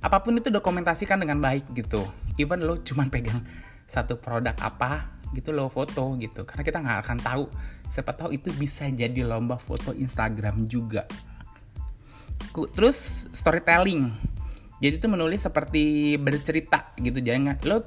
apa 0.00 0.24
pun 0.24 0.34
itu 0.40 0.48
dokumentasikan 0.48 1.20
dengan 1.20 1.38
baik 1.38 1.70
gitu. 1.76 2.02
Even 2.40 2.64
lo 2.64 2.80
cuman 2.80 3.12
pegang 3.12 3.44
satu 3.84 4.16
produk 4.16 4.56
apa 4.58 5.20
gitu 5.36 5.54
lo 5.54 5.70
foto 5.70 6.16
gitu. 6.18 6.42
Karena 6.48 6.62
kita 6.64 6.78
nggak 6.82 6.98
akan 7.06 7.18
tahu 7.20 7.44
siapa 7.86 8.16
tahu 8.16 8.34
itu 8.34 8.50
bisa 8.56 8.88
jadi 8.90 9.22
lomba 9.26 9.60
foto 9.60 9.94
Instagram 9.94 10.66
juga 10.66 11.04
terus 12.74 13.28
storytelling. 13.30 14.10
Jadi 14.80 14.94
itu 14.96 15.08
menulis 15.12 15.44
seperti 15.44 16.16
bercerita 16.16 16.96
gitu. 16.96 17.20
Jangan 17.20 17.60
lo 17.68 17.84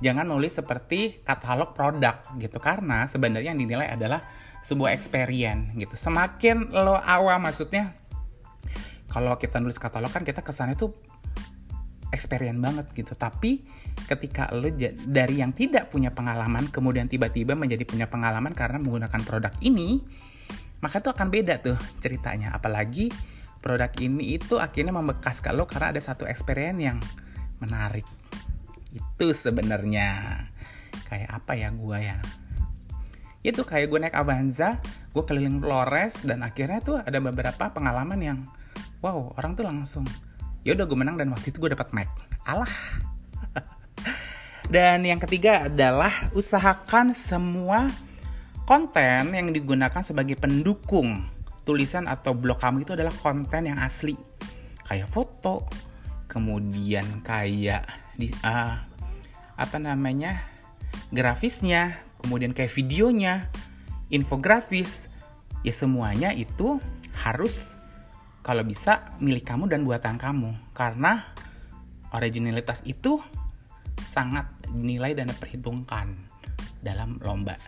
jangan 0.00 0.24
nulis 0.24 0.56
seperti 0.56 1.20
katalog 1.26 1.74
produk 1.74 2.22
gitu. 2.38 2.58
Karena 2.62 3.04
sebenarnya 3.10 3.52
yang 3.52 3.60
dinilai 3.60 3.90
adalah 3.90 4.22
sebuah 4.62 4.94
experience 4.94 5.74
gitu. 5.76 5.94
Semakin 5.96 6.70
lo 6.70 6.96
awam 6.96 7.48
maksudnya 7.48 7.96
kalau 9.10 9.34
kita 9.36 9.58
nulis 9.58 9.76
katalog 9.76 10.14
kan 10.14 10.22
kita 10.22 10.40
kesannya 10.40 10.78
tuh 10.78 10.94
experience 12.14 12.62
banget 12.62 12.86
gitu. 12.94 13.12
Tapi 13.18 13.66
ketika 14.06 14.48
lo 14.54 14.70
dari 15.06 15.42
yang 15.42 15.50
tidak 15.50 15.90
punya 15.90 16.14
pengalaman 16.14 16.70
kemudian 16.70 17.10
tiba-tiba 17.10 17.58
menjadi 17.58 17.82
punya 17.82 18.06
pengalaman 18.06 18.54
karena 18.54 18.78
menggunakan 18.78 19.20
produk 19.26 19.52
ini 19.60 20.00
maka 20.80 21.00
itu 21.00 21.08
akan 21.12 21.28
beda 21.28 21.60
tuh 21.60 21.76
ceritanya. 22.00 22.52
Apalagi 22.56 23.12
produk 23.60 23.92
ini 24.00 24.36
itu 24.36 24.56
akhirnya 24.56 24.92
membekas 24.96 25.44
kalau 25.44 25.68
karena 25.68 25.96
ada 25.96 26.00
satu 26.00 26.24
experience 26.28 26.80
yang 26.80 26.98
menarik. 27.60 28.04
Itu 28.92 29.32
sebenarnya. 29.32 30.40
Kayak 31.06 31.30
apa 31.42 31.52
ya 31.54 31.68
gue 31.70 31.98
ya? 32.00 32.18
Itu 33.40 33.64
kayak 33.64 33.88
gue 33.88 33.98
naik 34.08 34.16
Avanza 34.16 34.80
gue 35.10 35.24
keliling 35.26 35.58
Flores 35.58 36.22
dan 36.22 36.46
akhirnya 36.46 36.78
tuh 36.78 37.02
ada 37.02 37.18
beberapa 37.18 37.66
pengalaman 37.74 38.20
yang 38.22 38.38
wow 39.02 39.34
orang 39.34 39.58
tuh 39.58 39.66
langsung 39.66 40.06
ya 40.62 40.78
udah 40.78 40.86
gue 40.86 40.98
menang 40.98 41.18
dan 41.18 41.34
waktu 41.34 41.50
itu 41.50 41.58
gue 41.58 41.72
dapat 41.74 41.90
Mac. 41.90 42.08
Alah. 42.46 42.70
Dan 44.74 45.02
yang 45.02 45.18
ketiga 45.18 45.66
adalah 45.66 46.30
usahakan 46.30 47.10
semua 47.10 47.90
konten 48.70 49.34
yang 49.34 49.50
digunakan 49.50 49.98
sebagai 49.98 50.38
pendukung 50.38 51.26
tulisan 51.66 52.06
atau 52.06 52.38
blog 52.38 52.62
kamu 52.62 52.86
itu 52.86 52.94
adalah 52.94 53.10
konten 53.10 53.66
yang 53.66 53.82
asli. 53.82 54.14
Kayak 54.86 55.10
foto 55.10 55.66
kemudian 56.30 57.26
kayak 57.26 57.90
di 58.14 58.30
uh, 58.46 58.78
apa 59.58 59.76
namanya 59.82 60.46
grafisnya 61.10 61.98
kemudian 62.22 62.54
kayak 62.54 62.70
videonya 62.70 63.50
infografis 64.14 65.10
ya 65.66 65.74
semuanya 65.74 66.30
itu 66.30 66.78
harus 67.26 67.74
kalau 68.46 68.62
bisa 68.62 69.18
milik 69.18 69.50
kamu 69.50 69.66
dan 69.66 69.82
buatan 69.82 70.14
kamu. 70.14 70.54
Karena 70.78 71.26
originalitas 72.14 72.86
itu 72.86 73.18
sangat 73.98 74.46
dinilai 74.70 75.18
dan 75.18 75.26
diperhitungkan 75.26 76.14
dalam 76.86 77.18
lomba 77.18 77.58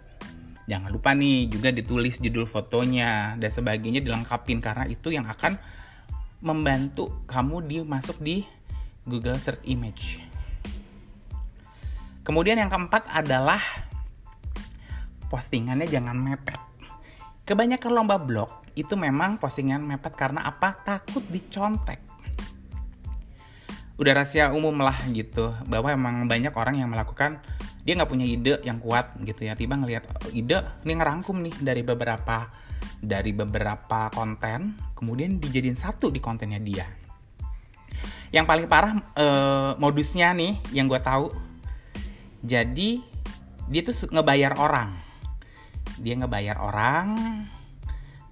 Jangan 0.71 0.91
lupa 0.95 1.11
nih 1.11 1.51
juga 1.51 1.75
ditulis 1.75 2.23
judul 2.23 2.47
fotonya 2.47 3.35
dan 3.35 3.51
sebagainya 3.51 3.99
dilengkapin 3.99 4.63
karena 4.63 4.87
itu 4.87 5.11
yang 5.11 5.27
akan 5.27 5.59
membantu 6.43 7.23
kamu 7.27 7.57
di 7.67 7.77
masuk 7.83 8.19
di 8.23 8.47
Google 9.07 9.39
Search 9.39 9.63
Image. 9.67 10.23
Kemudian 12.23 12.55
yang 12.55 12.71
keempat 12.71 13.11
adalah 13.11 13.59
postingannya 15.27 15.91
jangan 15.91 16.15
mepet. 16.15 16.59
Kebanyakan 17.43 17.91
lomba 17.91 18.23
blog 18.23 18.51
itu 18.79 18.95
memang 18.95 19.43
postingan 19.43 19.83
mepet 19.83 20.15
karena 20.15 20.47
apa? 20.47 20.79
Takut 20.87 21.27
dicontek. 21.27 21.99
Udah 23.99 24.15
rahasia 24.15 24.55
umum 24.55 24.79
lah 24.79 24.95
gitu 25.11 25.51
bahwa 25.67 25.91
emang 25.91 26.31
banyak 26.31 26.55
orang 26.55 26.79
yang 26.79 26.91
melakukan 26.95 27.43
dia 27.83 27.99
nggak 27.99 28.11
punya 28.11 28.27
ide 28.27 28.55
yang 28.63 28.79
kuat 28.79 29.19
gitu 29.27 29.43
ya. 29.47 29.59
Tiba 29.59 29.75
ngelihat 29.75 30.07
ide 30.31 30.63
ini 30.87 30.93
ngerangkum 30.95 31.43
nih 31.43 31.55
dari 31.59 31.83
beberapa 31.83 32.47
dari 33.03 33.35
beberapa 33.35 34.11
konten 34.15 34.79
kemudian 34.95 35.43
dijadiin 35.43 35.75
satu 35.75 36.11
di 36.15 36.23
kontennya 36.23 36.63
dia. 36.63 36.87
Yang 38.31 38.47
paling 38.49 38.67
parah 38.71 38.95
eh, 39.19 39.73
modusnya 39.77 40.31
nih 40.33 40.63
yang 40.73 40.87
gue 40.87 41.03
tahu 41.03 41.35
jadi 42.43 43.03
dia 43.67 43.83
tuh 43.83 44.11
ngebayar 44.11 44.59
orang. 44.59 44.99
Dia 45.99 46.15
ngebayar 46.19 46.57
orang 46.63 47.09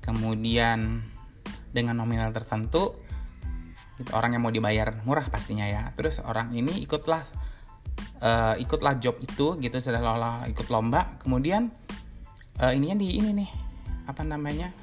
kemudian 0.00 1.06
dengan 1.70 1.94
nominal 2.02 2.34
tertentu 2.34 2.98
orang 4.10 4.34
yang 4.34 4.42
mau 4.42 4.54
dibayar 4.54 5.02
murah 5.02 5.26
pastinya 5.26 5.66
ya. 5.66 5.90
Terus 5.98 6.22
orang 6.22 6.54
ini 6.54 6.80
ikutlah 6.86 7.22
uh, 8.20 8.54
ikutlah 8.60 9.00
job 9.00 9.16
itu 9.20 9.56
gitu 9.58 9.76
setelah 9.80 10.44
ikut 10.46 10.68
lomba. 10.68 11.18
Kemudian 11.20 11.72
uh, 12.60 12.72
ininya 12.72 12.96
di 13.00 13.18
ini 13.18 13.30
nih 13.34 13.50
apa 14.06 14.22
namanya 14.26 14.74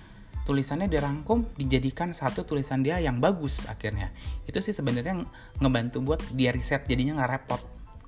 tulisannya 0.48 0.88
dirangkum 0.88 1.44
dijadikan 1.60 2.16
satu 2.16 2.48
tulisan 2.48 2.82
dia 2.82 3.00
yang 3.00 3.20
bagus 3.20 3.68
akhirnya. 3.68 4.12
Itu 4.48 4.60
sih 4.64 4.74
sebenarnya 4.74 5.28
ngebantu 5.60 6.04
buat 6.04 6.22
dia 6.34 6.52
riset 6.56 6.88
jadinya 6.88 7.22
nggak 7.22 7.32
repot 7.32 7.62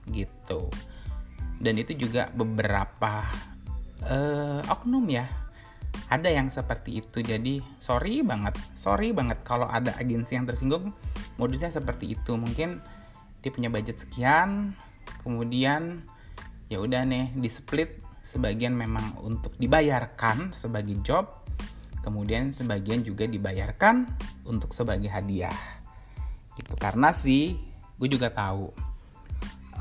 gitu. 0.10 0.72
Dan 1.60 1.76
itu 1.76 1.92
juga 2.08 2.32
beberapa 2.32 3.28
uh, 4.08 4.64
oknum 4.72 5.06
ya. 5.12 5.28
Ada 6.10 6.32
yang 6.32 6.50
seperti 6.50 7.02
itu 7.06 7.22
jadi 7.22 7.62
sorry 7.78 8.22
banget 8.26 8.58
sorry 8.74 9.12
banget 9.12 9.42
kalau 9.44 9.68
ada 9.68 9.94
agensi 10.00 10.40
yang 10.40 10.48
tersinggung. 10.48 10.96
Modusnya 11.36 11.70
seperti 11.70 12.16
itu 12.16 12.40
mungkin 12.40 12.80
dia 13.44 13.52
punya 13.52 13.68
budget 13.68 14.00
sekian 14.00 14.76
kemudian 15.22 16.04
ya 16.70 16.78
udah 16.80 17.04
nih 17.04 17.34
di 17.34 17.50
split 17.50 18.02
sebagian 18.22 18.78
memang 18.78 19.18
untuk 19.26 19.58
dibayarkan 19.58 20.54
sebagai 20.54 21.02
job 21.02 21.40
kemudian 22.00 22.50
sebagian 22.56 23.04
juga 23.04 23.28
dibayarkan 23.28 24.08
untuk 24.48 24.72
sebagai 24.72 25.12
hadiah. 25.12 25.56
Gitu 26.56 26.74
karena 26.80 27.12
sih 27.12 27.56
gue 28.00 28.10
juga 28.10 28.32
tahu 28.32 28.72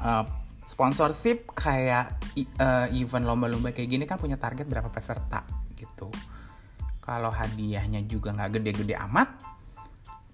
uh, 0.03 0.25
sponsorship 0.67 1.55
kayak 1.55 2.19
uh, 2.59 2.91
event 2.93 3.25
lomba-lomba 3.25 3.71
kayak 3.71 3.89
gini 3.89 4.05
kan 4.05 4.19
punya 4.19 4.37
target 4.37 4.67
berapa 4.67 4.91
peserta 4.91 5.47
gitu. 5.79 6.11
Kalau 7.01 7.33
hadiahnya 7.33 8.05
juga 8.05 8.37
nggak 8.37 8.61
gede-gede 8.61 8.95
amat 9.09 9.41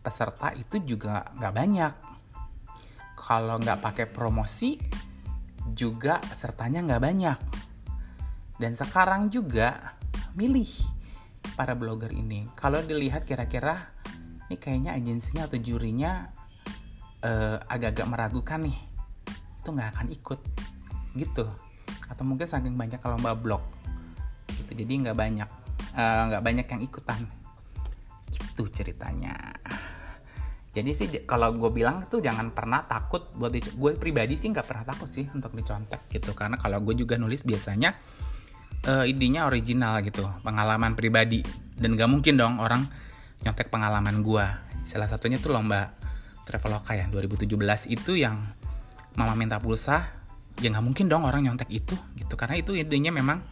peserta 0.04 0.52
itu 0.52 0.82
juga 0.84 1.32
nggak 1.38 1.54
banyak 1.54 1.92
kalau 3.24 3.56
nggak 3.56 3.80
pakai 3.80 4.06
promosi 4.12 4.76
juga 5.72 6.20
pesertanya 6.20 6.84
nggak 6.84 7.02
banyak. 7.02 7.38
Dan 8.60 8.76
sekarang 8.76 9.32
juga 9.32 9.96
milih 10.36 10.68
para 11.56 11.72
blogger 11.72 12.12
ini. 12.12 12.44
Kalau 12.52 12.84
dilihat 12.84 13.24
kira-kira 13.24 13.88
ini 14.46 14.60
kayaknya 14.60 14.92
agensinya 14.92 15.48
atau 15.48 15.56
jurinya 15.56 16.28
uh, 17.24 17.58
agak-agak 17.64 18.06
meragukan 18.06 18.60
nih. 18.68 18.78
Itu 19.64 19.72
nggak 19.72 19.88
akan 19.96 20.06
ikut 20.12 20.40
gitu. 21.16 21.48
Atau 22.12 22.28
mungkin 22.28 22.44
saking 22.44 22.76
banyak 22.76 23.00
kalau 23.00 23.16
mbak 23.16 23.40
blog 23.40 23.64
gitu. 24.52 24.76
Jadi 24.76 24.92
nggak 25.08 25.16
banyak 25.16 25.48
eh, 25.96 26.22
nggak 26.28 26.42
uh, 26.42 26.46
banyak 26.46 26.66
yang 26.68 26.82
ikutan. 26.84 27.20
Itu 28.28 28.68
ceritanya 28.68 29.56
jadi 30.74 30.90
sih 30.90 31.06
kalau 31.22 31.54
gue 31.54 31.70
bilang 31.70 32.02
tuh 32.10 32.18
jangan 32.18 32.50
pernah 32.50 32.82
takut 32.82 33.30
buat 33.38 33.54
gue 33.54 33.90
pribadi 33.94 34.34
sih 34.34 34.50
nggak 34.50 34.66
pernah 34.66 34.82
takut 34.82 35.06
sih 35.06 35.22
untuk 35.30 35.54
dicontek 35.54 36.10
gitu. 36.10 36.34
Karena 36.34 36.58
kalau 36.58 36.82
gue 36.82 36.98
juga 36.98 37.14
nulis 37.14 37.46
biasanya 37.46 37.94
uh, 38.90 39.06
idenya 39.06 39.46
original 39.46 40.02
gitu 40.02 40.26
pengalaman 40.42 40.98
pribadi. 40.98 41.46
Dan 41.78 41.94
gak 41.94 42.10
mungkin 42.10 42.34
dong 42.34 42.58
orang 42.58 42.90
nyontek 43.46 43.70
pengalaman 43.70 44.26
gue 44.26 44.46
salah 44.82 45.06
satunya 45.06 45.38
tuh 45.38 45.54
lomba 45.54 45.94
Traveloka 46.42 46.92
ya 46.92 47.06
2017 47.06 47.54
itu 47.88 48.18
yang 48.18 48.42
mama 49.14 49.32
minta 49.38 49.62
pulsa 49.62 50.10
ya 50.58 50.70
nggak 50.70 50.84
mungkin 50.84 51.06
dong 51.06 51.22
orang 51.22 51.46
nyontek 51.46 51.70
itu 51.70 51.94
gitu. 52.18 52.34
Karena 52.34 52.58
itu 52.58 52.74
idenya 52.74 53.14
memang 53.14 53.46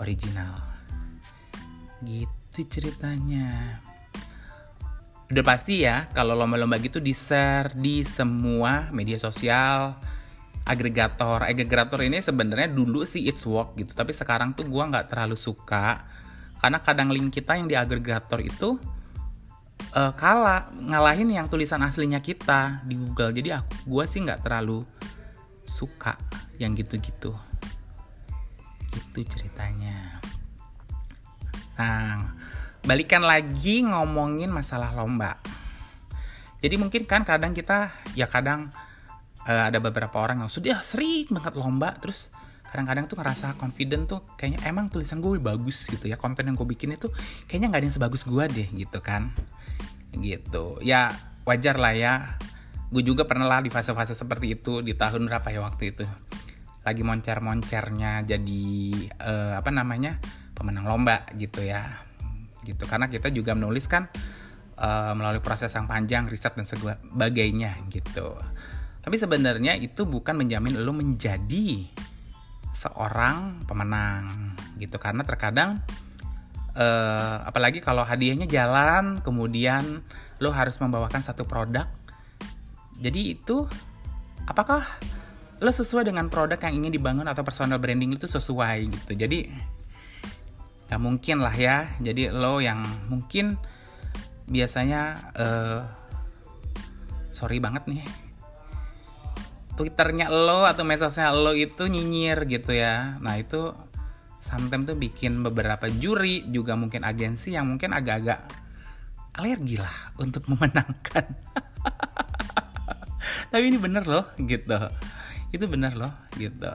original. 0.00 0.64
Gitu 2.00 2.64
ceritanya 2.72 3.78
udah 5.28 5.44
pasti 5.44 5.84
ya 5.84 6.08
kalau 6.16 6.32
lomba-lomba 6.32 6.80
gitu 6.80 7.04
di 7.04 7.12
share 7.12 7.76
di 7.76 8.00
semua 8.00 8.88
media 8.88 9.20
sosial 9.20 9.92
agregator. 10.64 11.44
Agregator 11.44 12.00
ini 12.04 12.20
sebenarnya 12.20 12.72
dulu 12.72 13.04
sih 13.04 13.28
it's 13.28 13.44
work 13.44 13.76
gitu 13.76 13.92
tapi 13.92 14.12
sekarang 14.16 14.56
tuh 14.56 14.68
gue 14.68 14.84
nggak 14.84 15.12
terlalu 15.12 15.36
suka. 15.36 16.04
Karena 16.58 16.78
kadang 16.82 17.08
link 17.12 17.32
kita 17.32 17.54
yang 17.56 17.68
di 17.70 17.76
agregator 17.78 18.40
itu 18.42 18.80
uh, 19.94 20.12
kalah 20.16 20.68
ngalahin 20.74 21.30
yang 21.32 21.46
tulisan 21.48 21.80
aslinya 21.84 22.20
kita 22.20 22.84
di 22.84 22.96
Google. 22.96 23.32
Jadi 23.32 23.48
aku 23.52 23.72
gue 23.88 24.04
sih 24.08 24.20
nggak 24.24 24.44
terlalu 24.44 24.84
suka 25.64 26.16
yang 26.56 26.72
gitu-gitu. 26.76 27.32
Itu 28.92 29.20
ceritanya. 29.28 30.18
Nah, 31.78 32.34
balikan 32.88 33.20
lagi 33.20 33.84
ngomongin 33.84 34.48
masalah 34.48 34.96
lomba. 34.96 35.36
Jadi 36.64 36.80
mungkin 36.80 37.04
kan 37.04 37.20
kadang 37.20 37.52
kita 37.52 37.92
ya 38.16 38.24
kadang 38.32 38.72
uh, 39.44 39.68
ada 39.68 39.76
beberapa 39.76 40.16
orang 40.24 40.40
yang 40.40 40.48
sudah 40.48 40.80
sering 40.80 41.28
banget 41.28 41.52
lomba 41.60 41.92
terus 42.00 42.32
kadang-kadang 42.72 43.04
tuh 43.04 43.20
ngerasa 43.20 43.60
confident 43.60 44.08
tuh 44.08 44.24
kayaknya 44.40 44.64
emang 44.64 44.88
tulisan 44.88 45.20
gue 45.20 45.36
bagus 45.36 45.84
gitu 45.84 46.08
ya. 46.08 46.16
Konten 46.16 46.48
yang 46.48 46.56
gue 46.56 46.64
bikin 46.64 46.96
itu 46.96 47.12
kayaknya 47.44 47.76
nggak 47.76 47.80
ada 47.84 47.86
yang 47.92 47.96
sebagus 48.00 48.24
gue 48.24 48.44
deh 48.48 48.68
gitu 48.72 48.98
kan. 49.04 49.36
Gitu. 50.16 50.80
Ya 50.80 51.12
wajar 51.44 51.76
lah 51.76 51.92
ya. 51.92 52.40
Gue 52.88 53.04
juga 53.04 53.28
pernah 53.28 53.44
lah 53.44 53.60
di 53.60 53.68
fase-fase 53.68 54.16
seperti 54.16 54.56
itu 54.56 54.80
di 54.80 54.96
tahun 54.96 55.28
berapa 55.28 55.52
ya 55.52 55.60
waktu 55.60 55.92
itu. 55.92 56.08
Lagi 56.88 57.04
moncer-moncernya 57.04 58.24
jadi 58.24 58.64
uh, 59.20 59.60
apa 59.60 59.68
namanya 59.68 60.16
pemenang 60.56 60.88
lomba 60.88 61.28
gitu 61.36 61.60
ya 61.60 62.07
gitu. 62.68 62.84
Karena 62.84 63.08
kita 63.08 63.32
juga 63.32 63.56
menulis 63.56 63.88
kan 63.88 64.12
uh, 64.76 65.12
melalui 65.16 65.40
proses 65.40 65.72
yang 65.72 65.88
panjang 65.88 66.28
riset 66.28 66.52
dan 66.52 66.68
sebagainya 66.68 67.88
gitu. 67.88 68.36
Tapi 69.02 69.16
sebenarnya 69.16 69.72
itu 69.80 70.04
bukan 70.04 70.36
menjamin 70.36 70.84
lo 70.84 70.92
menjadi 70.92 71.88
seorang 72.76 73.64
pemenang 73.64 74.54
gitu. 74.76 75.00
Karena 75.00 75.24
terkadang 75.24 75.80
uh, 76.76 77.42
apalagi 77.48 77.82
kalau 77.82 78.06
hadiahnya 78.06 78.46
jalan 78.46 79.18
kemudian 79.24 80.04
lo 80.38 80.54
harus 80.54 80.78
membawakan 80.78 81.24
satu 81.24 81.42
produk. 81.48 81.88
Jadi 82.98 83.38
itu 83.38 83.66
apakah 84.46 84.86
lo 85.58 85.70
sesuai 85.74 86.06
dengan 86.06 86.30
produk 86.30 86.58
yang 86.70 86.84
ingin 86.86 86.92
dibangun 86.94 87.26
atau 87.26 87.42
personal 87.42 87.82
branding 87.82 88.14
itu 88.14 88.30
sesuai 88.30 88.78
gitu. 88.94 89.12
Jadi 89.18 89.50
ya 90.88 90.96
mungkin 90.96 91.44
lah 91.44 91.52
ya. 91.54 91.88
Jadi 92.00 92.32
lo 92.32 92.58
yang 92.58 92.82
mungkin 93.12 93.60
biasanya 94.48 95.00
uh, 95.36 95.80
sorry 97.30 97.60
banget 97.60 97.84
nih. 97.86 98.02
Twitternya 99.76 100.26
lo 100.32 100.66
atau 100.66 100.82
medsosnya 100.82 101.30
lo 101.30 101.54
itu 101.54 101.86
nyinyir 101.86 102.48
gitu 102.50 102.74
ya. 102.74 103.20
Nah 103.22 103.38
itu 103.38 103.70
sometimes 104.42 104.90
tuh 104.90 104.96
bikin 104.98 105.44
beberapa 105.44 105.86
juri 105.86 106.48
juga 106.48 106.74
mungkin 106.74 107.04
agensi 107.04 107.54
yang 107.54 107.68
mungkin 107.68 107.94
agak-agak 107.94 108.40
alergi 109.38 109.78
lah 109.78 110.16
untuk 110.18 110.44
memenangkan. 110.50 111.24
Tapi 113.48 113.64
ini 113.64 113.78
bener 113.78 114.04
loh 114.08 114.26
gitu. 114.40 114.76
Itu 115.54 115.64
bener 115.70 115.94
loh 115.94 116.12
gitu 116.36 116.72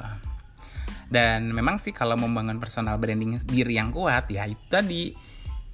dan 1.14 1.54
memang 1.54 1.78
sih 1.78 1.94
kalau 1.94 2.18
membangun 2.18 2.58
personal 2.58 2.98
branding 2.98 3.38
diri 3.46 3.78
yang 3.78 3.94
kuat 3.94 4.26
ya 4.34 4.50
itu 4.50 4.66
tadi. 4.66 5.14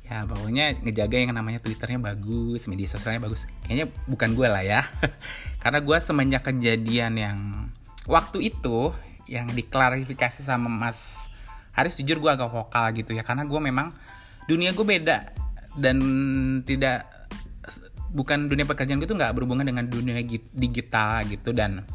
Ya 0.03 0.27
pokoknya 0.27 0.83
ngejaga 0.83 1.15
yang 1.15 1.31
namanya 1.31 1.63
twitternya 1.63 2.01
bagus 2.01 2.67
media 2.67 2.91
sosialnya 2.91 3.23
bagus. 3.23 3.47
Kayaknya 3.63 3.87
bukan 4.09 4.35
gue 4.35 4.47
lah 4.51 4.63
ya. 4.65 4.83
Karena 5.63 5.79
gue 5.79 5.97
semenjak 6.03 6.43
kejadian 6.51 7.13
yang 7.15 7.37
waktu 8.03 8.51
itu 8.51 8.91
yang 9.31 9.47
diklarifikasi 9.53 10.43
sama 10.43 10.67
mas 10.67 11.15
Haris 11.71 11.95
jujur 11.95 12.19
gue 12.19 12.31
agak 12.35 12.51
vokal 12.51 12.91
gitu 12.99 13.15
ya. 13.15 13.23
Karena 13.23 13.47
gue 13.47 13.59
memang 13.63 13.95
dunia 14.51 14.75
gue 14.75 14.83
beda. 14.83 15.31
Dan 15.79 16.01
tidak 16.67 17.07
bukan 18.11 18.51
dunia 18.51 18.67
pekerjaan 18.67 18.99
gue 18.99 19.07
tuh 19.07 19.15
nggak 19.15 19.31
berhubungan 19.37 19.63
dengan 19.63 19.87
dunia 19.87 20.19
digital 20.51 21.23
gitu. 21.29 21.55
Dan 21.55 21.87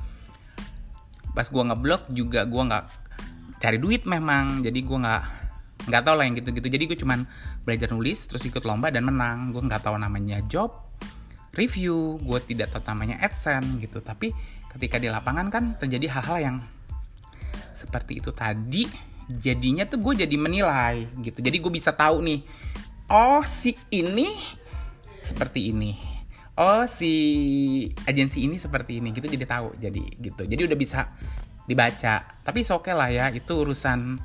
pas 1.34 1.50
gue 1.50 1.62
ngeblok 1.66 2.08
juga 2.14 2.46
gue 2.46 2.62
nggak 2.62 3.03
cari 3.64 3.80
duit 3.80 4.04
memang. 4.04 4.60
Jadi 4.60 4.84
gue 4.84 4.98
nggak 5.00 5.22
nggak 5.88 6.02
tahu 6.04 6.14
lah 6.20 6.24
yang 6.28 6.36
gitu-gitu. 6.36 6.68
Jadi 6.68 6.84
gue 6.84 6.98
cuman 7.00 7.24
belajar 7.64 7.88
nulis 7.88 8.28
terus 8.28 8.44
ikut 8.44 8.60
lomba 8.68 8.92
dan 8.92 9.08
menang. 9.08 9.56
Gue 9.56 9.64
nggak 9.64 9.88
tahu 9.88 9.96
namanya 9.96 10.44
job 10.44 10.84
review 11.56 12.18
gue 12.18 12.38
tidak 12.44 12.76
tahu 12.76 12.92
namanya 12.92 13.16
adsense 13.24 13.80
gitu. 13.80 14.04
Tapi 14.04 14.36
ketika 14.76 15.00
di 15.00 15.08
lapangan 15.08 15.48
kan 15.48 15.64
terjadi 15.80 16.20
hal-hal 16.20 16.38
yang 16.42 16.56
seperti 17.72 18.18
itu 18.20 18.30
tadi 18.34 18.84
jadinya 19.30 19.88
tuh 19.88 20.02
gue 20.04 20.28
jadi 20.28 20.36
menilai 20.36 21.08
gitu. 21.24 21.40
Jadi 21.40 21.56
gue 21.56 21.72
bisa 21.72 21.96
tahu 21.96 22.20
nih 22.20 22.44
oh 23.08 23.40
si 23.46 23.72
ini 23.88 24.28
seperti 25.24 25.72
ini. 25.72 25.96
Oh 26.54 26.86
si 26.86 27.10
agensi 28.06 28.46
ini 28.46 28.62
seperti 28.62 29.02
ini 29.02 29.10
gitu 29.10 29.26
jadi 29.26 29.46
tahu 29.46 29.74
jadi 29.78 30.02
gitu. 30.22 30.42
Jadi 30.46 30.60
udah 30.70 30.78
bisa 30.78 31.10
dibaca. 31.64 32.14
Tapi 32.44 32.60
oke 32.68 32.88
okay 32.88 32.94
lah 32.94 33.08
ya 33.08 33.26
itu 33.32 33.52
urusan 33.52 34.20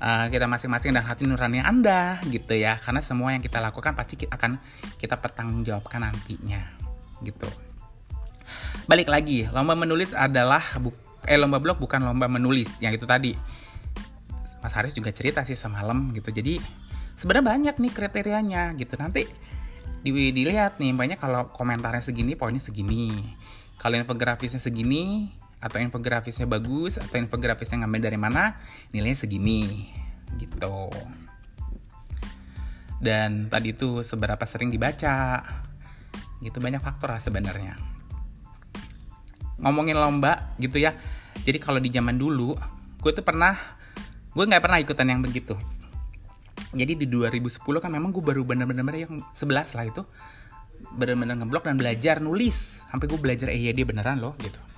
uh, 0.00 0.26
kita 0.28 0.44
masing-masing 0.44 0.92
dan 0.92 1.04
hati 1.04 1.24
nurani 1.24 1.60
anda 1.60 2.20
gitu 2.28 2.52
ya. 2.56 2.76
Karena 2.80 3.00
semua 3.00 3.32
yang 3.32 3.42
kita 3.44 3.60
lakukan 3.60 3.96
pasti 3.96 4.28
akan 4.28 4.60
kita 5.00 5.16
pertanggungjawabkan 5.20 6.04
nantinya 6.04 6.62
gitu. 7.24 7.48
Balik 8.86 9.10
lagi 9.10 9.48
lomba 9.50 9.74
menulis 9.74 10.14
adalah 10.14 10.62
eh 11.26 11.38
lomba 11.40 11.58
blog 11.58 11.82
bukan 11.82 12.06
lomba 12.06 12.30
menulis 12.30 12.78
yang 12.78 12.94
itu 12.94 13.08
tadi. 13.08 13.34
Mas 14.62 14.74
Haris 14.74 14.94
juga 14.94 15.10
cerita 15.14 15.42
sih 15.46 15.58
semalam 15.58 16.10
gitu. 16.14 16.30
Jadi 16.30 16.58
sebenarnya 17.18 17.46
banyak 17.46 17.74
nih 17.78 17.92
kriterianya 17.92 18.62
gitu. 18.78 18.94
Nanti 18.98 19.26
di, 20.02 20.30
dilihat 20.30 20.78
nih 20.78 20.94
banyak 20.94 21.18
kalau 21.18 21.50
komentarnya 21.50 22.02
segini 22.02 22.38
poinnya 22.38 22.62
segini. 22.62 23.10
Kalau 23.76 23.98
infografisnya 23.98 24.62
segini 24.62 25.30
atau 25.56 25.78
infografisnya 25.80 26.44
bagus 26.44 27.00
atau 27.00 27.16
infografisnya 27.16 27.84
ngambil 27.84 28.12
dari 28.12 28.18
mana 28.20 28.60
nilainya 28.92 29.24
segini 29.24 29.88
gitu. 30.36 30.92
Dan 33.00 33.48
tadi 33.52 33.76
itu 33.76 34.00
seberapa 34.00 34.40
sering 34.48 34.72
dibaca. 34.72 35.44
Gitu 36.40 36.56
banyak 36.60 36.80
faktor 36.80 37.12
lah 37.12 37.20
sebenarnya. 37.20 37.76
Ngomongin 39.60 39.96
lomba 39.96 40.52
gitu 40.60 40.76
ya. 40.76 40.96
Jadi 41.44 41.58
kalau 41.60 41.80
di 41.80 41.92
zaman 41.92 42.16
dulu 42.16 42.56
gue 43.00 43.12
tuh 43.12 43.24
pernah 43.24 43.56
gue 44.32 44.44
nggak 44.44 44.62
pernah 44.64 44.78
ikutan 44.80 45.08
yang 45.08 45.20
begitu. 45.24 45.56
Jadi 46.76 46.92
di 46.98 47.06
2010 47.08 47.64
kan 47.64 47.88
memang 47.88 48.12
gue 48.12 48.20
baru 48.20 48.44
bener-bener 48.44 49.08
yang 49.08 49.16
11 49.32 49.76
lah 49.76 49.84
itu. 49.88 50.02
Bener-bener 50.92 51.40
ngeblok 51.40 51.64
dan 51.64 51.80
belajar 51.80 52.20
nulis. 52.20 52.84
Sampai 52.92 53.08
gue 53.08 53.16
belajar 53.16 53.48
EYD 53.48 53.88
beneran 53.88 54.20
loh 54.20 54.36
gitu 54.40 54.75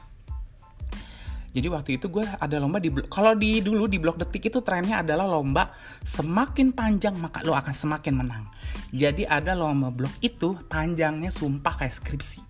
jadi 1.49 1.69
waktu 1.73 1.97
itu 1.97 2.13
gue 2.13 2.25
ada 2.29 2.57
lomba 2.61 2.77
di 2.77 2.93
kalau 3.09 3.33
di 3.33 3.65
dulu 3.65 3.89
di 3.89 3.97
blog 3.97 4.21
detik 4.21 4.53
itu 4.53 4.61
trennya 4.61 5.01
adalah 5.01 5.25
lomba 5.25 5.73
semakin 6.05 6.77
panjang 6.77 7.17
maka 7.17 7.41
lo 7.41 7.57
akan 7.57 7.73
semakin 7.73 8.15
menang. 8.21 8.45
Jadi 8.93 9.25
ada 9.25 9.57
lomba 9.57 9.89
blog 9.89 10.13
itu 10.21 10.61
panjangnya 10.69 11.33
sumpah 11.33 11.81
kayak 11.81 11.95
skripsi. 11.97 12.45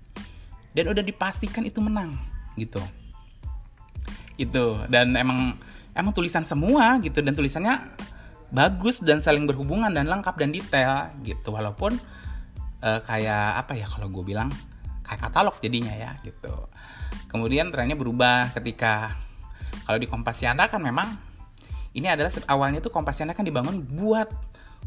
Dan 0.74 0.90
udah 0.90 1.06
dipastikan 1.06 1.62
itu 1.62 1.78
menang 1.78 2.18
gitu. 2.58 2.82
Itu 4.34 4.82
dan 4.90 5.14
emang 5.14 5.54
emang 5.94 6.10
tulisan 6.10 6.42
semua 6.42 6.98
gitu 6.98 7.22
dan 7.22 7.38
tulisannya 7.38 7.94
bagus 8.50 8.98
dan 8.98 9.22
saling 9.22 9.46
berhubungan 9.46 9.94
dan 9.94 10.10
lengkap 10.10 10.34
dan 10.34 10.50
detail 10.50 11.14
gitu 11.22 11.54
walaupun 11.54 11.94
uh, 12.82 13.00
kayak 13.06 13.62
apa 13.62 13.78
ya 13.78 13.86
kalau 13.86 14.10
gue 14.10 14.24
bilang 14.26 14.50
kayak 15.06 15.22
katalog 15.22 15.54
jadinya 15.62 15.94
ya 15.94 16.10
gitu 16.26 16.66
Kemudian 17.28 17.68
trennya 17.68 17.94
berubah 17.94 18.50
ketika 18.56 19.14
kalau 19.84 20.00
di 20.00 20.08
Kompasiana 20.08 20.68
kan 20.68 20.80
memang 20.80 21.08
ini 21.92 22.08
adalah 22.08 22.32
awalnya 22.48 22.80
tuh 22.80 22.92
Kompasiana 22.92 23.36
kan 23.36 23.44
dibangun 23.44 23.84
buat 23.84 24.28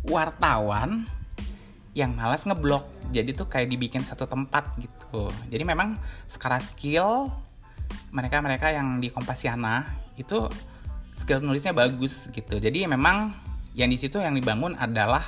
wartawan 0.06 1.06
yang 1.93 2.15
malas 2.15 2.47
ngeblok. 2.47 2.88
Jadi 3.12 3.36
tuh 3.36 3.45
kayak 3.51 3.67
dibikin 3.67 4.01
satu 4.01 4.25
tempat 4.25 4.73
gitu. 4.80 5.27
Jadi 5.51 5.63
memang 5.67 5.99
sekarang 6.32 6.63
skill 6.63 7.27
mereka-mereka 8.15 8.71
yang 8.71 9.04
di 9.04 9.12
Kompasiana 9.12 9.84
itu 10.15 10.47
skill 11.15 11.43
nulisnya 11.43 11.75
bagus 11.75 12.32
gitu. 12.32 12.58
Jadi 12.58 12.88
memang 12.88 13.36
yang 13.75 13.91
di 13.91 13.99
situ 13.99 14.19
yang 14.19 14.36
dibangun 14.36 14.75
adalah 14.80 15.23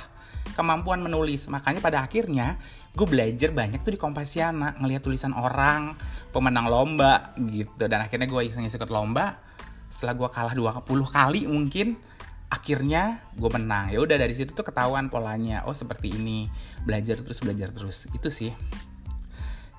kemampuan 0.56 1.04
menulis. 1.04 1.46
Makanya 1.48 1.80
pada 1.84 2.04
akhirnya 2.04 2.56
gue 2.94 3.06
belajar 3.10 3.50
banyak 3.50 3.82
tuh 3.82 3.98
di 3.98 4.00
Kompasiana 4.00 4.78
ngelihat 4.78 5.02
tulisan 5.02 5.34
orang 5.34 5.98
pemenang 6.30 6.70
lomba 6.70 7.34
gitu. 7.38 7.90
Dan 7.90 8.06
akhirnya 8.06 8.30
gue 8.30 8.40
iseng 8.46 8.66
ikut 8.66 8.90
lomba. 8.90 9.42
Setelah 9.90 10.14
gue 10.14 10.28
kalah 10.30 10.54
20 10.54 10.86
kali 11.10 11.50
mungkin 11.50 11.98
akhirnya 12.46 13.18
gue 13.34 13.50
menang. 13.50 13.90
Ya 13.90 13.98
udah 13.98 14.14
dari 14.14 14.34
situ 14.38 14.54
tuh 14.54 14.62
ketahuan 14.62 15.10
polanya 15.10 15.66
oh 15.66 15.74
seperti 15.74 16.14
ini 16.14 16.46
belajar 16.86 17.18
terus 17.18 17.42
belajar 17.42 17.74
terus. 17.74 18.06
Itu 18.14 18.30
sih. 18.30 18.54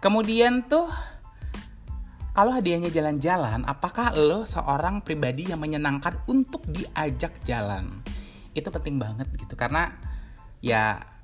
Kemudian 0.04 0.68
tuh 0.68 0.92
kalau 2.36 2.52
hadiahnya 2.52 2.92
jalan-jalan 2.92 3.64
apakah 3.64 4.12
lo 4.12 4.44
seorang 4.44 5.00
pribadi 5.00 5.56
yang 5.56 5.64
menyenangkan 5.64 6.20
untuk 6.28 6.68
diajak 6.68 7.32
jalan? 7.48 8.04
Itu 8.52 8.76
penting 8.76 9.00
banget 9.00 9.32
gitu 9.40 9.56
karena 9.56 9.96
ya 10.60 11.15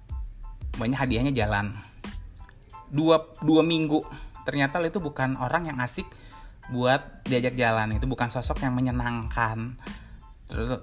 banyak 0.78 1.00
hadiahnya 1.00 1.34
jalan. 1.36 1.76
Dua 2.92 3.32
dua 3.44 3.64
minggu. 3.64 4.04
Ternyata 4.48 4.82
lo 4.82 4.88
itu 4.90 5.00
bukan 5.00 5.38
orang 5.38 5.70
yang 5.72 5.78
asik 5.84 6.08
buat 6.72 7.24
diajak 7.28 7.56
jalan. 7.56 7.96
Itu 7.96 8.08
bukan 8.08 8.32
sosok 8.32 8.64
yang 8.64 8.76
menyenangkan. 8.76 9.76
Terus 10.48 10.80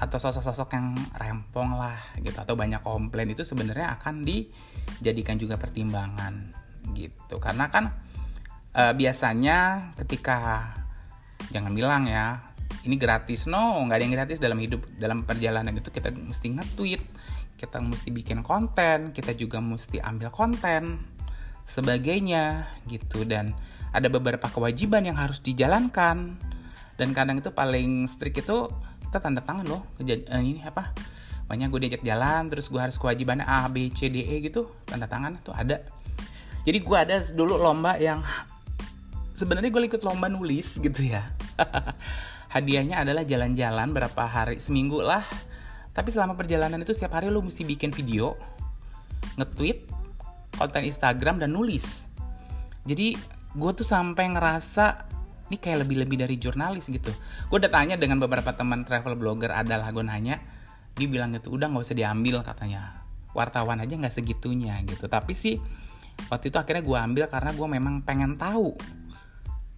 atau 0.00 0.16
sosok-sosok 0.16 0.68
yang 0.72 0.96
rempong 1.16 1.76
lah 1.76 1.96
gitu. 2.20 2.36
Atau 2.40 2.56
banyak 2.56 2.80
komplain. 2.80 3.28
Itu 3.32 3.44
sebenarnya 3.44 4.00
akan 4.00 4.24
dijadikan 4.24 5.36
juga 5.36 5.60
pertimbangan 5.60 6.56
gitu. 6.96 7.36
Karena 7.36 7.68
kan 7.68 7.92
e, 8.72 8.82
biasanya 8.96 9.92
ketika 10.00 10.72
jangan 11.52 11.72
bilang 11.72 12.08
ya 12.08 12.52
ini 12.84 12.96
gratis. 12.96 13.44
No 13.44 13.80
nggak 13.84 13.96
ada 13.96 14.04
yang 14.04 14.14
gratis 14.16 14.38
dalam 14.40 14.58
hidup 14.60 14.82
dalam 14.96 15.24
perjalanan 15.24 15.72
itu. 15.76 15.92
Kita 15.92 16.08
mesti 16.12 16.48
nge-tweet 16.58 17.02
kita 17.60 17.76
mesti 17.76 18.08
bikin 18.08 18.40
konten 18.40 19.12
kita 19.12 19.36
juga 19.36 19.60
mesti 19.60 20.00
ambil 20.00 20.32
konten 20.32 21.04
sebagainya 21.68 22.64
gitu. 22.88 23.28
Dan 23.28 23.52
ada 23.92 24.08
beberapa 24.08 24.48
kewajiban 24.48 25.04
yang 25.04 25.20
harus 25.20 25.44
dijalankan. 25.44 26.40
Dan 26.96 27.12
kadang 27.12 27.40
itu 27.40 27.52
paling 27.52 28.08
strict 28.08 28.44
itu 28.48 28.68
kita 29.10 29.18
tanda 29.18 29.42
tangan 29.42 29.66
loh 29.66 29.82
kejadian 29.98 30.30
uh, 30.30 30.38
ini 30.38 30.62
apa 30.62 30.94
banyak 31.50 31.66
gue 31.66 31.80
diajak 31.82 32.06
jalan 32.06 32.46
terus 32.46 32.70
gue 32.70 32.78
harus 32.78 32.94
kewajibannya 32.94 33.42
A 33.42 33.66
B 33.66 33.90
C 33.90 34.06
D 34.06 34.22
E 34.22 34.38
gitu 34.38 34.70
tanda 34.86 35.10
tangan 35.10 35.42
tuh 35.42 35.50
ada. 35.50 35.82
Jadi 36.62 36.78
gue 36.78 36.94
ada 36.96 37.18
dulu 37.34 37.58
lomba 37.58 37.98
yang 37.98 38.22
sebenarnya 39.34 39.72
gue 39.72 39.82
ikut 39.90 40.04
lomba 40.06 40.30
nulis 40.30 40.78
gitu 40.78 41.10
ya. 41.10 41.26
Hadiahnya 42.54 43.02
adalah 43.02 43.26
jalan-jalan 43.26 43.90
berapa 43.90 44.22
hari 44.30 44.62
seminggu 44.62 45.02
lah 45.02 45.26
tapi 45.90 46.08
selama 46.14 46.38
perjalanan 46.38 46.80
itu 46.82 46.94
setiap 46.94 47.18
hari 47.18 47.28
lo 47.28 47.42
mesti 47.42 47.66
bikin 47.66 47.90
video 47.90 48.38
nge-tweet 49.36 49.90
konten 50.54 50.86
Instagram 50.86 51.40
dan 51.40 51.50
nulis. 51.54 52.06
Jadi 52.86 53.16
gue 53.56 53.70
tuh 53.74 53.86
sampai 53.86 54.30
ngerasa 54.32 55.10
ini 55.50 55.58
kayak 55.58 55.82
lebih-lebih 55.86 56.22
dari 56.22 56.38
jurnalis 56.38 56.86
gitu. 56.86 57.10
Gue 57.50 57.58
udah 57.58 57.72
tanya 57.72 57.98
dengan 57.98 58.22
beberapa 58.22 58.54
teman 58.54 58.86
travel 58.86 59.18
blogger 59.18 59.50
adalah 59.50 59.90
gue 59.90 60.04
nanya 60.06 60.38
dia 60.94 61.06
bilang 61.08 61.32
gitu 61.34 61.54
udah 61.54 61.66
nggak 61.70 61.82
usah 61.82 61.96
diambil 61.98 62.44
katanya. 62.46 62.94
Wartawan 63.34 63.82
aja 63.82 63.98
nggak 63.98 64.14
segitunya 64.14 64.78
gitu. 64.86 65.10
Tapi 65.10 65.34
sih 65.34 65.58
waktu 66.30 66.54
itu 66.54 66.56
akhirnya 66.60 66.86
gue 66.86 66.98
ambil 66.98 67.24
karena 67.26 67.50
gue 67.50 67.66
memang 67.66 67.94
pengen 68.06 68.38
tahu 68.38 68.78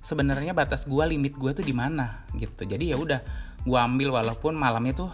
sebenarnya 0.03 0.53
batas 0.53 0.85
gue 0.85 1.05
limit 1.09 1.38
gue 1.40 1.51
tuh 1.57 1.64
di 1.64 1.72
mana 1.72 2.29
gitu. 2.37 2.68
Jadi 2.68 2.92
ya 2.92 3.01
udah 3.01 3.20
gue 3.62 3.79
ambil 3.79 4.12
walaupun 4.12 4.53
malamnya 4.53 5.07
tuh 5.07 5.11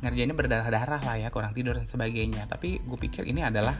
ngerjainnya 0.00 0.36
berdarah-darah 0.36 1.00
lah 1.04 1.16
ya 1.20 1.28
kurang 1.28 1.52
tidur 1.52 1.76
dan 1.76 1.84
sebagainya. 1.84 2.48
Tapi 2.48 2.80
gue 2.80 2.98
pikir 2.98 3.28
ini 3.28 3.44
adalah 3.44 3.76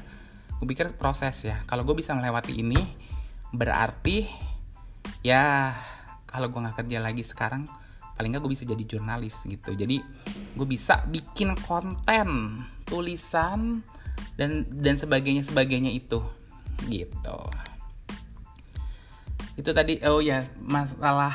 gue 0.56 0.66
pikir 0.68 0.92
proses 0.96 1.36
ya. 1.44 1.64
Kalau 1.64 1.84
gue 1.84 1.96
bisa 1.96 2.12
melewati 2.12 2.60
ini 2.60 2.80
berarti 3.50 4.28
ya 5.24 5.74
kalau 6.28 6.52
gue 6.52 6.60
nggak 6.62 6.86
kerja 6.86 6.98
lagi 7.02 7.26
sekarang 7.26 7.66
paling 8.14 8.36
nggak 8.36 8.44
gue 8.44 8.52
bisa 8.52 8.64
jadi 8.68 8.84
jurnalis 8.84 9.48
gitu. 9.48 9.72
Jadi 9.72 9.96
gue 10.54 10.66
bisa 10.68 11.02
bikin 11.08 11.56
konten 11.56 12.60
tulisan 12.84 13.80
dan 14.36 14.68
dan 14.68 15.00
sebagainya 15.00 15.42
sebagainya 15.42 15.90
itu 15.90 16.20
gitu. 16.86 17.38
Itu 19.56 19.70
tadi 19.72 20.00
oh 20.04 20.20
ya 20.20 20.44
masalah 20.60 21.32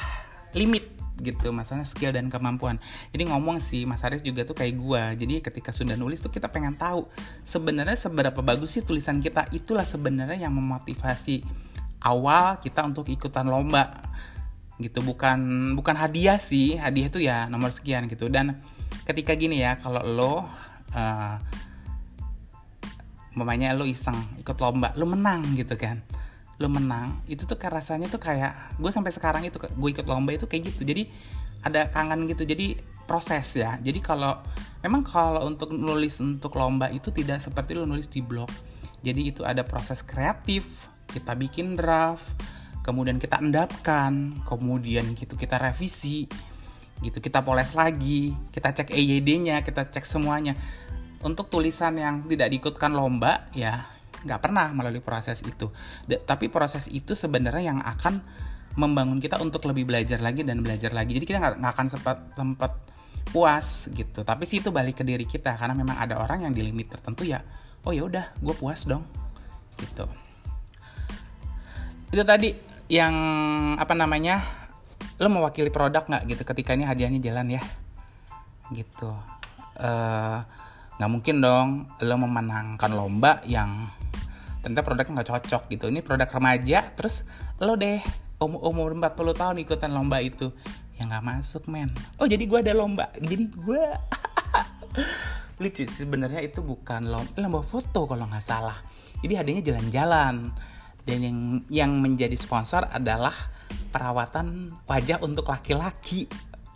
limit 0.55 0.94
gitu 1.19 1.51
masalahnya 1.56 1.88
skill 1.88 2.12
dan 2.12 2.28
kemampuan. 2.28 2.82
Jadi 3.15 3.32
ngomong 3.32 3.63
sih 3.63 3.88
Mas 3.88 4.04
Haris 4.04 4.19
juga 4.19 4.43
tuh 4.43 4.56
kayak 4.58 4.73
gue 4.75 5.04
jadi 5.25 5.34
ketika 5.39 5.71
sudah 5.71 5.95
nulis 5.95 6.19
tuh 6.19 6.32
kita 6.32 6.51
pengen 6.51 6.75
tahu 6.75 7.08
sebenarnya 7.47 7.95
seberapa 7.95 8.39
bagus 8.43 8.75
sih 8.80 8.84
tulisan 8.84 9.23
kita. 9.23 9.47
Itulah 9.56 9.88
sebenarnya 9.88 10.47
yang 10.47 10.54
memotivasi 10.56 11.45
awal 12.04 12.60
kita 12.60 12.84
untuk 12.84 13.08
ikutan 13.08 13.47
lomba. 13.47 14.12
Gitu 14.75 14.99
bukan 14.99 15.71
bukan 15.80 15.95
hadiah 15.95 16.39
sih. 16.39 16.75
Hadiah 16.75 17.08
itu 17.08 17.19
ya 17.23 17.47
nomor 17.47 17.71
sekian 17.71 18.12
gitu. 18.12 18.28
Dan 18.28 18.60
ketika 19.08 19.36
gini 19.36 19.63
ya 19.63 19.80
kalau 19.80 20.01
lo 20.04 20.34
uh, 20.95 21.36
mamanya 23.36 23.75
lo 23.75 23.84
iseng 23.84 24.15
ikut 24.39 24.56
lomba 24.63 24.95
lo 24.95 25.06
menang 25.06 25.43
gitu 25.60 25.75
kan 25.75 25.99
lo 26.55 26.71
menang 26.71 27.19
itu 27.27 27.43
tuh 27.43 27.59
rasanya 27.59 28.07
tuh 28.07 28.21
kayak 28.21 28.79
gue 28.79 28.87
sampai 28.87 29.11
sekarang 29.11 29.43
itu 29.43 29.59
gue 29.59 29.89
ikut 29.91 30.07
lomba 30.07 30.31
itu 30.35 30.47
kayak 30.47 30.71
gitu. 30.71 30.87
Jadi 30.87 31.11
ada 31.65 31.89
kangen 31.91 32.29
gitu. 32.31 32.47
Jadi 32.47 32.79
proses 33.05 33.59
ya. 33.59 33.77
Jadi 33.81 33.99
kalau 33.99 34.39
memang 34.81 35.03
kalau 35.03 35.45
untuk 35.45 35.75
nulis 35.75 36.17
untuk 36.23 36.55
lomba 36.55 36.87
itu 36.89 37.11
tidak 37.11 37.43
seperti 37.43 37.75
lo 37.75 37.83
nulis 37.83 38.07
di 38.07 38.23
blog. 38.23 38.47
Jadi 39.05 39.35
itu 39.35 39.41
ada 39.45 39.61
proses 39.61 40.01
kreatif 40.01 40.89
kita 41.05 41.37
bikin 41.37 41.77
draft 41.77 42.25
kemudian 42.85 43.17
kita 43.17 43.41
endapkan, 43.41 44.37
kemudian 44.45 45.17
gitu 45.17 45.33
kita 45.33 45.57
revisi, 45.57 46.29
gitu 47.01 47.17
kita 47.17 47.41
poles 47.41 47.73
lagi, 47.73 48.37
kita 48.53 48.77
cek 48.77 48.93
EYD-nya, 48.93 49.65
kita 49.65 49.89
cek 49.89 50.05
semuanya. 50.05 50.53
Untuk 51.25 51.49
tulisan 51.49 51.97
yang 51.97 52.29
tidak 52.29 52.53
diikutkan 52.53 52.93
lomba, 52.93 53.49
ya 53.57 53.89
nggak 54.25 54.41
pernah 54.41 54.73
melalui 54.73 54.99
proses 54.99 55.45
itu. 55.45 55.69
D 56.09 56.17
tapi 56.25 56.49
proses 56.49 56.89
itu 56.89 57.13
sebenarnya 57.13 57.71
yang 57.71 57.79
akan 57.79 58.19
membangun 58.75 59.23
kita 59.23 59.39
untuk 59.39 59.63
lebih 59.69 59.88
belajar 59.88 60.19
lagi 60.19 60.43
dan 60.43 60.59
belajar 60.65 60.91
lagi. 60.91 61.15
Jadi 61.15 61.25
kita 61.29 61.38
nggak 61.39 61.61
akan 61.61 61.88
sempat 61.93 62.17
sempat 62.35 62.71
puas 63.29 63.88
gitu. 63.93 64.25
Tapi 64.25 64.43
sih 64.43 64.59
itu 64.59 64.73
balik 64.73 64.99
ke 64.99 65.03
diri 65.07 65.23
kita 65.23 65.55
karena 65.55 65.77
memang 65.77 65.95
ada 65.95 66.19
orang 66.19 66.49
yang 66.49 66.53
di 66.53 66.65
limit 66.65 66.91
tertentu 66.91 67.23
ya. 67.23 67.39
Oh 67.85 67.93
ya 67.93 68.09
udah, 68.09 68.33
gue 68.41 68.55
puas 68.57 68.81
dong, 68.89 69.05
gitu. 69.77 70.09
Itu 72.09 72.25
tadi 72.25 72.57
yang 72.89 73.13
apa 73.77 73.93
namanya 73.93 74.41
lo 75.17 75.31
mewakili 75.31 75.71
produk 75.71 76.05
nggak 76.05 76.23
gitu 76.27 76.43
ketika 76.43 76.75
ini 76.75 76.85
hadiahnya 76.85 77.19
jalan 77.23 77.57
ya 77.57 77.63
gitu 78.73 79.09
eh, 79.79 80.38
nggak 80.97 81.09
uh, 81.09 81.13
mungkin 81.13 81.35
dong 81.41 81.69
lo 82.01 82.15
memenangkan 82.19 82.91
lomba 82.93 83.41
yang 83.47 83.89
ternyata 84.65 84.82
produknya 84.82 85.21
nggak 85.21 85.30
cocok 85.30 85.63
gitu. 85.69 85.86
Ini 85.93 86.01
produk 86.01 86.25
remaja 86.25 86.89
terus 86.97 87.21
lo 87.62 87.78
deh 87.78 88.01
umur 88.41 88.65
umur 88.65 88.89
40 88.97 89.38
tahun 89.38 89.56
ikutan 89.62 89.93
lomba 89.93 90.17
itu. 90.25 90.49
Yang 90.97 91.06
nggak 91.13 91.25
masuk 91.30 91.63
men. 91.69 91.93
Oh 92.17 92.25
jadi 92.25 92.49
gue 92.49 92.60
ada 92.65 92.73
lomba. 92.73 93.13
Jadi 93.21 93.45
gue 93.45 93.84
lucu 95.62 95.86
sebenarnya 95.86 96.41
itu 96.41 96.65
bukan 96.65 97.13
lomba 97.13 97.30
lomba 97.38 97.62
foto 97.62 98.10
kalau 98.10 98.25
nggak 98.25 98.41
salah. 98.41 98.82
Jadi 99.21 99.34
hadiahnya 99.38 99.63
jalan-jalan. 99.69 100.49
Dan 101.06 101.21
yang 101.21 101.39
yang 101.69 101.91
menjadi 102.01 102.34
sponsor 102.34 102.89
adalah 102.89 103.54
perawatan 103.93 104.73
wajah 104.89 105.21
untuk 105.21 105.45
laki-laki. 105.45 106.25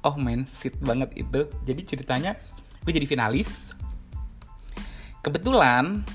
Oh 0.05 0.13
men 0.13 0.45
sit 0.45 0.77
banget 0.77 1.09
itu. 1.17 1.49
Jadi 1.65 1.81
ceritanya 1.89 2.37
gue 2.85 2.93
jadi 2.93 3.09
finalis. 3.09 3.73
Kebetulan 5.25 6.05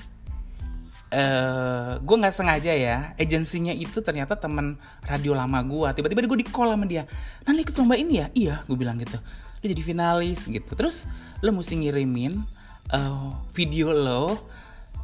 Uh, 1.15 1.95
gue 2.03 2.15
nggak 2.19 2.35
sengaja 2.35 2.75
ya. 2.75 3.15
Agensinya 3.15 3.71
itu 3.71 4.03
ternyata 4.03 4.35
teman 4.35 4.75
radio 5.07 5.31
lama 5.31 5.63
gue 5.63 5.95
tiba-tiba 5.95 6.27
gue 6.27 6.39
di 6.43 6.47
call 6.51 6.75
sama 6.75 6.83
dia. 6.83 7.07
Nanti 7.47 7.63
ikut 7.63 7.75
lomba 7.79 7.95
ini 7.95 8.13
ya? 8.19 8.27
Iya 8.35 8.55
gue 8.67 8.75
bilang 8.75 8.99
gitu. 8.99 9.15
Lo 9.63 9.65
jadi 9.65 9.79
finalis 9.79 10.51
gitu. 10.51 10.67
Terus 10.75 11.07
lo 11.39 11.55
mesti 11.55 11.79
ngirimin 11.79 12.43
uh, 12.91 13.31
video 13.55 13.95
lo 13.95 14.35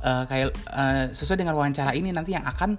uh, 0.03 0.23
kayak 0.27 0.51
uh, 0.67 1.05
sesuai 1.15 1.47
dengan 1.47 1.55
wawancara 1.55 1.95
ini 1.95 2.11
nanti 2.11 2.35
yang 2.35 2.43
akan 2.43 2.75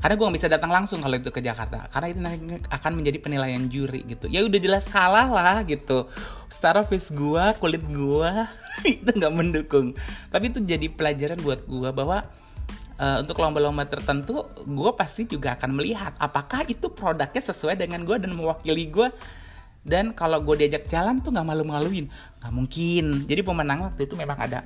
karena 0.00 0.16
gue 0.16 0.24
gak 0.32 0.36
bisa 0.40 0.48
datang 0.48 0.72
langsung 0.72 1.04
kalau 1.04 1.16
itu 1.20 1.28
ke 1.28 1.44
Jakarta. 1.44 1.84
Karena 1.92 2.06
itu 2.08 2.20
nanti 2.24 2.36
akan 2.72 2.92
menjadi 2.96 3.20
penilaian 3.20 3.60
juri 3.68 4.00
gitu. 4.08 4.32
Ya 4.32 4.40
udah 4.40 4.60
jelas 4.60 4.88
kalah 4.88 5.28
lah 5.28 5.60
gitu. 5.68 6.08
Secara 6.48 6.84
face 6.88 7.12
gue 7.12 7.44
kulit 7.60 7.84
gue 7.84 8.32
itu 8.96 9.10
nggak 9.12 9.32
mendukung. 9.32 9.92
Tapi 10.32 10.48
itu 10.48 10.64
jadi 10.64 10.88
pelajaran 10.88 11.44
buat 11.44 11.68
gue 11.68 11.90
bahwa 11.92 12.24
uh, 13.00 13.24
untuk 13.24 13.40
lomba-lomba 13.40 13.88
tertentu 13.88 14.44
gue 14.68 14.90
pasti 14.92 15.24
juga 15.24 15.56
akan 15.56 15.80
melihat 15.80 16.12
apakah 16.20 16.68
itu 16.68 16.92
produknya 16.92 17.40
sesuai 17.40 17.80
dengan 17.80 18.04
gue 18.04 18.20
dan 18.20 18.36
mewakili 18.36 18.92
gue 18.92 19.08
dan 19.80 20.12
kalau 20.12 20.44
gue 20.44 20.60
diajak 20.60 20.92
jalan 20.92 21.24
tuh 21.24 21.32
nggak 21.32 21.46
malu-maluin. 21.48 22.04
Nggak 22.44 22.52
mungkin. 22.52 23.24
Jadi 23.24 23.40
pemenang 23.40 23.88
waktu 23.88 24.04
itu 24.04 24.12
memang 24.12 24.36
ada 24.36 24.60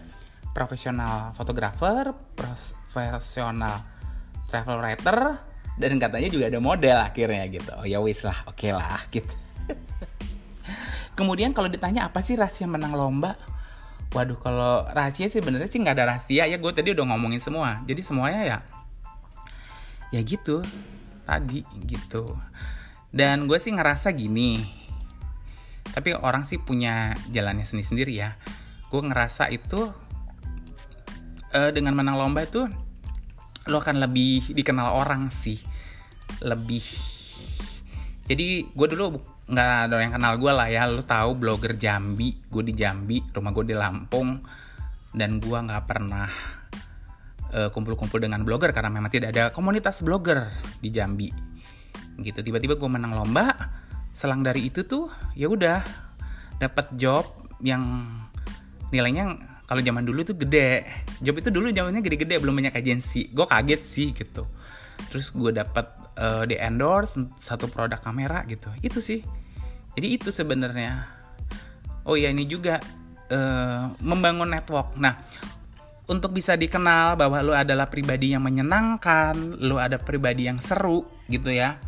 profesional 0.51 1.35
fotografer 1.35 2.15
profesional 2.35 3.83
travel 4.51 4.79
writer 4.79 5.39
dan 5.75 5.99
katanya 5.99 6.31
juga 6.31 6.51
ada 6.51 6.59
model 6.59 6.99
akhirnya 6.99 7.47
gitu. 7.51 7.71
Oh 7.79 7.87
ya 7.87 8.03
wis 8.03 8.27
lah 8.27 8.43
oke 8.51 8.59
okay 8.59 8.71
lah 8.75 9.03
gitu. 9.11 9.35
Kemudian 11.19 11.55
kalau 11.55 11.71
ditanya 11.71 12.11
apa 12.11 12.19
sih 12.19 12.35
rahasia 12.35 12.67
menang 12.67 12.95
lomba 12.99 13.39
waduh 14.15 14.39
kalau 14.39 14.87
rahasia 14.95 15.27
sih 15.27 15.43
benernya 15.43 15.67
sih 15.67 15.83
nggak 15.83 15.99
ada 15.99 16.15
rahasia. 16.15 16.47
Ya 16.47 16.57
gue 16.57 16.73
tadi 16.73 16.95
udah 16.95 17.05
ngomongin 17.11 17.43
semua. 17.43 17.83
Jadi 17.85 18.01
semuanya 18.01 18.43
ya 18.47 18.59
ya 20.15 20.21
gitu. 20.23 20.63
Tadi 21.27 21.67
gitu. 21.85 22.39
Dan 23.11 23.51
gue 23.51 23.59
sih 23.59 23.75
ngerasa 23.75 24.15
gini. 24.15 24.63
Tapi 25.91 26.15
orang 26.15 26.47
sih 26.47 26.63
punya 26.63 27.19
jalannya 27.35 27.67
sendiri-sendiri 27.67 28.15
ya. 28.15 28.39
Gue 28.89 29.03
ngerasa 29.03 29.51
itu 29.51 29.91
uh, 31.51 31.71
dengan 31.75 31.99
menang 31.99 32.15
lomba 32.15 32.47
itu 32.47 32.71
lo 33.67 33.81
akan 33.83 33.99
lebih 33.99 34.55
dikenal 34.55 34.95
orang 34.95 35.35
sih. 35.35 35.59
Lebih. 36.39 36.87
Jadi 38.31 38.71
gue 38.71 38.87
dulu 38.95 39.34
nggak 39.45 39.71
ada 39.91 39.97
yang 40.01 40.13
kenal 40.17 40.35
gue 40.41 40.53
lah 40.53 40.69
ya. 40.69 40.89
Lu 40.89 41.05
tahu 41.05 41.37
blogger 41.37 41.77
Jambi. 41.77 42.33
Gue 42.49 42.65
di 42.65 42.75
Jambi 42.77 43.21
rumah 43.33 43.53
gue 43.53 43.65
di 43.69 43.77
Lampung. 43.77 44.41
Dan 45.15 45.39
gue 45.39 45.59
nggak 45.59 45.85
pernah 45.87 46.27
kumpul 47.55 47.95
kumpul-kumpul 47.95 48.19
dengan 48.19 48.43
blogger 48.43 48.75
karena 48.75 48.91
memang 48.91 49.15
tidak 49.15 49.31
ada 49.31 49.55
komunitas 49.55 50.03
blogger 50.03 50.51
di 50.83 50.91
Jambi. 50.91 51.31
Gitu. 52.19 52.43
Tiba-tiba 52.43 52.75
gue 52.75 52.91
menang 52.91 53.15
lomba. 53.15 53.55
Selang 54.15 54.43
dari 54.43 54.71
itu 54.71 54.87
tuh 54.87 55.11
ya 55.39 55.51
udah 55.51 55.83
dapat 56.59 56.95
job 56.95 57.27
yang 57.63 58.11
nilainya 58.91 59.39
kalau 59.67 59.83
zaman 59.83 60.03
dulu 60.03 60.27
tuh 60.27 60.35
gede. 60.35 60.83
Job 61.23 61.39
itu 61.39 61.51
dulu 61.55 61.71
zamannya 61.71 62.03
gede-gede 62.03 62.43
belum 62.43 62.59
banyak 62.59 62.75
agensi. 62.75 63.31
Gue 63.31 63.47
kaget 63.47 63.83
sih 63.87 64.11
gitu 64.11 64.64
terus 65.11 65.31
gue 65.31 65.53
dapat 65.55 65.87
uh, 66.19 66.43
di 66.47 66.59
endorse 66.59 67.19
satu 67.39 67.71
produk 67.71 67.99
kamera 67.99 68.43
gitu. 68.47 68.71
Itu 68.81 68.99
sih. 68.99 69.23
Jadi 69.95 70.07
itu 70.11 70.31
sebenarnya. 70.35 71.07
Oh 72.05 72.19
ya 72.19 72.29
ini 72.31 72.45
juga 72.45 72.83
uh, 73.31 73.95
membangun 74.03 74.51
network. 74.51 74.99
Nah 74.99 75.15
untuk 76.05 76.37
bisa 76.37 76.53
dikenal 76.53 77.17
bahwa 77.17 77.41
lo 77.41 77.57
adalah 77.57 77.89
pribadi 77.89 78.37
yang 78.37 78.45
menyenangkan 78.45 79.57
lo 79.65 79.81
ada 79.81 79.97
pribadi 79.97 80.45
yang 80.45 80.61
seru 80.61 81.09
gitu 81.33 81.49
ya 81.49 81.81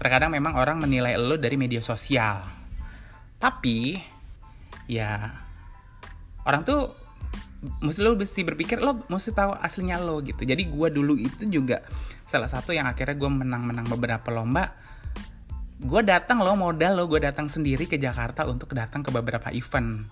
terkadang 0.00 0.32
memang 0.32 0.56
orang 0.56 0.80
menilai 0.80 1.20
lo 1.20 1.36
dari 1.36 1.60
media 1.60 1.84
sosial. 1.84 2.40
Tapi 3.36 4.00
ya 4.88 5.28
orang 6.48 6.64
tuh 6.64 6.99
mesti 7.60 8.00
lo 8.00 8.16
mesti 8.16 8.40
berpikir 8.40 8.80
lo 8.80 9.04
mesti 9.12 9.36
tahu 9.36 9.52
aslinya 9.52 10.00
lo 10.00 10.24
gitu. 10.24 10.48
Jadi 10.48 10.68
gue 10.68 10.88
dulu 10.88 11.14
itu 11.20 11.44
juga 11.44 11.84
salah 12.24 12.48
satu 12.48 12.72
yang 12.72 12.88
akhirnya 12.88 13.16
gue 13.20 13.30
menang-menang 13.30 13.84
beberapa 13.88 14.32
lomba. 14.32 14.72
Gue 15.80 16.04
datang 16.04 16.40
lo 16.40 16.56
modal 16.56 16.96
lo 16.96 17.04
gue 17.08 17.20
datang 17.20 17.48
sendiri 17.48 17.84
ke 17.88 18.00
Jakarta 18.00 18.48
untuk 18.48 18.72
datang 18.72 19.04
ke 19.04 19.12
beberapa 19.12 19.52
event. 19.52 20.08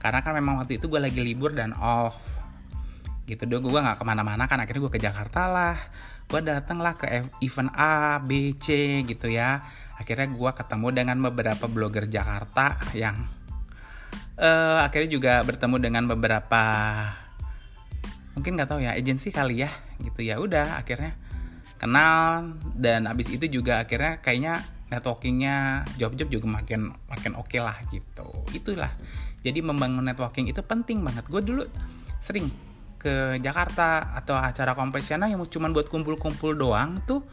Karena 0.00 0.20
kan 0.20 0.32
memang 0.36 0.60
waktu 0.60 0.76
itu 0.80 0.88
gue 0.88 1.00
lagi 1.00 1.20
libur 1.20 1.52
dan 1.56 1.72
off. 1.76 2.20
Gitu 3.24 3.48
dong 3.48 3.64
gue 3.64 3.80
nggak 3.80 4.00
ke 4.00 4.04
mana-mana 4.04 4.48
kan 4.48 4.60
akhirnya 4.60 4.88
gue 4.88 4.92
ke 4.96 5.00
Jakarta 5.00 5.48
lah. 5.48 5.76
Gue 6.28 6.40
datang 6.44 6.78
lah 6.84 6.94
ke 6.94 7.26
event 7.40 7.72
A 7.76 8.20
B 8.20 8.52
C 8.60 9.00
gitu 9.08 9.28
ya. 9.28 9.64
Akhirnya 10.00 10.32
gue 10.32 10.50
ketemu 10.56 10.88
dengan 10.96 11.16
beberapa 11.20 11.68
blogger 11.68 12.08
Jakarta 12.08 12.80
yang 12.96 13.28
uh, 14.40 14.80
akhirnya 14.82 15.10
juga 15.12 15.32
bertemu 15.44 15.76
dengan 15.78 16.04
beberapa 16.08 16.62
mungkin 18.34 18.56
nggak 18.56 18.70
tahu 18.72 18.80
ya 18.80 18.96
agensi 18.96 19.28
kali 19.28 19.62
ya 19.62 19.70
gitu 20.00 20.24
ya. 20.24 20.40
Udah 20.40 20.80
akhirnya 20.80 21.14
kenal 21.76 22.56
dan 22.76 23.04
abis 23.06 23.28
itu 23.30 23.46
juga 23.60 23.84
akhirnya 23.84 24.18
kayaknya 24.24 24.64
networkingnya 24.90 25.86
job-job 26.00 26.28
juga 26.28 26.46
makin 26.60 26.90
makin 27.06 27.32
oke 27.36 27.52
okay 27.52 27.60
lah 27.62 27.76
gitu. 27.92 28.26
Itulah. 28.56 28.90
Jadi 29.40 29.64
membangun 29.64 30.04
networking 30.04 30.52
itu 30.52 30.60
penting 30.60 31.00
banget. 31.00 31.24
Gue 31.28 31.40
dulu 31.40 31.64
sering 32.20 32.50
ke 33.00 33.40
Jakarta 33.40 34.12
atau 34.12 34.36
acara 34.36 34.76
kompetisional 34.76 35.32
yang 35.32 35.40
cuma 35.48 35.72
buat 35.72 35.88
kumpul-kumpul 35.88 36.52
doang 36.52 37.00
tuh 37.08 37.24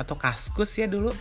atau 0.00 0.16
kaskus 0.16 0.80
ya 0.80 0.88
dulu 0.88 1.12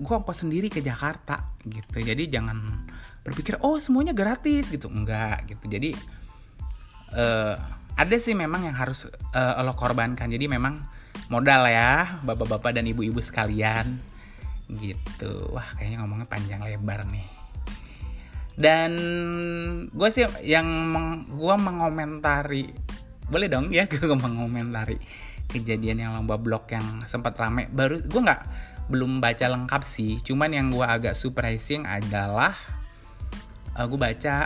gue 0.00 0.14
ongkos 0.14 0.46
sendiri 0.46 0.70
ke 0.70 0.78
Jakarta 0.78 1.58
gitu. 1.66 1.98
Jadi 1.98 2.30
jangan 2.30 2.86
berpikir 3.26 3.60
oh 3.60 3.76
semuanya 3.76 4.16
gratis 4.16 4.68
gitu. 4.70 4.88
Enggak 4.88 5.46
gitu. 5.48 5.64
Jadi 5.68 5.90
uh, 7.14 7.54
ada 7.98 8.16
sih 8.16 8.32
memang 8.32 8.64
yang 8.64 8.76
harus 8.76 9.08
uh, 9.36 9.60
lo 9.60 9.76
korbankan. 9.76 10.30
Jadi 10.30 10.46
memang 10.48 10.80
modal 11.28 11.68
ya 11.68 12.20
bapak-bapak 12.24 12.76
dan 12.80 12.88
ibu-ibu 12.88 13.18
sekalian. 13.20 14.00
Gitu. 14.70 15.50
Wah 15.50 15.66
kayaknya 15.76 16.02
ngomongnya 16.04 16.28
panjang 16.30 16.62
lebar 16.62 17.04
nih. 17.10 17.28
Dan 18.60 18.92
gue 19.88 20.08
sih 20.12 20.28
yang 20.44 20.68
meng, 20.68 21.24
gue 21.32 21.54
mengomentari 21.56 22.68
boleh 23.30 23.46
dong 23.46 23.70
ya 23.70 23.86
gue 23.90 24.18
mengomentari 24.18 24.98
kejadian 25.50 26.02
yang 26.02 26.10
lomba 26.18 26.36
blog 26.38 26.66
yang 26.70 27.02
sempat 27.06 27.34
rame. 27.38 27.66
Baru 27.70 27.98
gue 28.00 28.20
nggak 28.20 28.42
belum 28.90 29.22
baca 29.22 29.46
lengkap 29.50 29.82
sih. 29.86 30.18
Cuman 30.22 30.50
yang 30.54 30.66
gue 30.70 30.82
agak 30.82 31.14
surprising 31.14 31.86
adalah 31.86 32.79
uh, 33.76 33.86
gue 33.86 33.98
baca. 34.00 34.38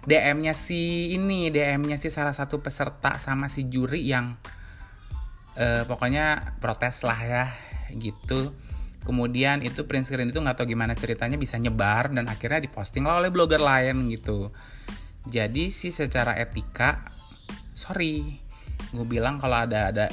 DM-nya 0.00 0.56
si 0.56 1.12
ini 1.12 1.52
DM-nya 1.52 2.00
si 2.00 2.08
salah 2.08 2.32
satu 2.32 2.64
peserta 2.64 3.20
sama 3.20 3.52
si 3.52 3.68
juri 3.68 4.00
yang 4.00 4.32
uh, 5.60 5.84
pokoknya 5.84 6.56
protes 6.58 7.04
lah 7.04 7.20
ya 7.20 7.44
gitu. 7.94 8.56
Kemudian 9.00 9.64
itu 9.64 9.88
print 9.88 10.08
screen 10.08 10.32
itu 10.32 10.40
nggak 10.40 10.60
tahu 10.60 10.72
gimana 10.72 10.92
ceritanya 10.96 11.36
bisa 11.36 11.56
nyebar 11.56 12.12
dan 12.12 12.28
akhirnya 12.28 12.64
diposting 12.64 13.04
lah 13.04 13.20
oleh 13.20 13.32
blogger 13.32 13.60
lain 13.60 14.08
gitu. 14.08 14.52
Jadi 15.28 15.68
sih 15.68 15.92
secara 15.92 16.36
etika 16.36 17.20
sorry 17.76 18.36
gue 18.92 19.06
bilang 19.08 19.40
kalau 19.40 19.64
ada 19.64 19.88
ada 19.92 20.06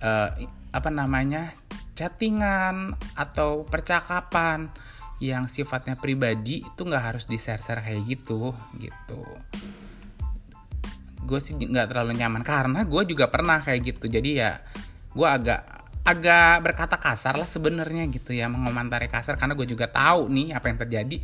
uh, 0.00 0.28
apa 0.72 0.90
namanya 0.92 1.52
chattingan 1.92 2.96
atau 3.18 3.68
percakapan 3.68 4.72
yang 5.20 5.52
sifatnya 5.52 6.00
pribadi 6.00 6.64
itu 6.64 6.80
nggak 6.80 7.04
harus 7.12 7.28
di 7.28 7.36
share 7.36 7.60
share 7.60 7.84
kayak 7.84 8.08
gitu 8.08 8.56
gitu. 8.80 9.20
Gue 11.28 11.38
sih 11.44 11.52
nggak 11.54 11.92
terlalu 11.92 12.16
nyaman 12.16 12.40
karena 12.40 12.80
gue 12.88 13.02
juga 13.04 13.28
pernah 13.28 13.60
kayak 13.60 13.80
gitu. 13.94 14.08
Jadi 14.08 14.40
ya 14.40 14.56
gue 15.12 15.28
agak 15.28 15.60
agak 16.00 16.64
berkata 16.64 16.96
kasar 16.96 17.36
lah 17.36 17.44
sebenarnya 17.44 18.08
gitu 18.08 18.32
ya 18.32 18.48
mengomentari 18.48 19.12
kasar. 19.12 19.36
Karena 19.36 19.52
gue 19.52 19.68
juga 19.68 19.92
tahu 19.92 20.32
nih 20.32 20.56
apa 20.56 20.72
yang 20.72 20.80
terjadi. 20.80 21.16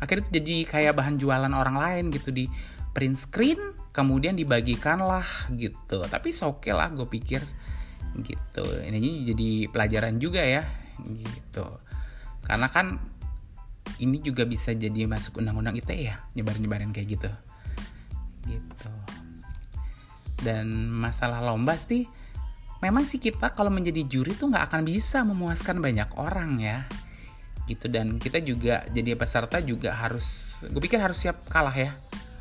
Akhirnya 0.00 0.26
jadi 0.32 0.56
kayak 0.64 0.92
bahan 0.96 1.20
jualan 1.20 1.52
orang 1.52 1.76
lain 1.76 2.04
gitu. 2.16 2.32
Di 2.32 2.48
print 2.96 3.20
screen 3.20 3.60
kemudian 3.92 4.32
dibagikan 4.32 5.04
lah 5.04 5.28
gitu. 5.52 6.00
Tapi 6.08 6.32
oke 6.32 6.64
okay 6.64 6.72
lah 6.72 6.88
gue 6.96 7.04
pikir 7.04 7.44
gitu. 8.24 8.64
Ini 8.80 9.28
jadi 9.28 9.68
pelajaran 9.68 10.16
juga 10.16 10.40
ya 10.40 10.64
gitu. 11.04 11.68
Karena 12.44 12.68
kan 12.68 13.00
ini 14.02 14.18
juga 14.20 14.42
bisa 14.48 14.74
jadi 14.74 15.06
masuk 15.06 15.38
undang-undang 15.38 15.78
ITE 15.78 16.10
ya 16.10 16.16
nyebar-nyebarin 16.34 16.90
kayak 16.90 17.18
gitu. 17.18 17.30
Gitu. 18.48 18.92
Dan 20.42 20.90
masalah 20.90 21.40
lomba 21.40 21.78
sih 21.78 22.04
memang 22.82 23.08
sih 23.08 23.16
kita 23.16 23.56
kalau 23.56 23.72
menjadi 23.72 24.04
juri 24.04 24.36
tuh 24.36 24.52
nggak 24.52 24.68
akan 24.68 24.82
bisa 24.84 25.24
memuaskan 25.24 25.80
banyak 25.80 26.10
orang 26.18 26.60
ya. 26.60 26.84
Gitu 27.64 27.88
dan 27.88 28.20
kita 28.20 28.44
juga 28.44 28.84
jadi 28.92 29.16
peserta 29.16 29.62
juga 29.64 29.96
harus 29.96 30.58
gue 30.60 30.80
pikir 30.82 31.00
harus 31.00 31.16
siap 31.16 31.48
kalah 31.48 31.74
ya. 31.74 31.96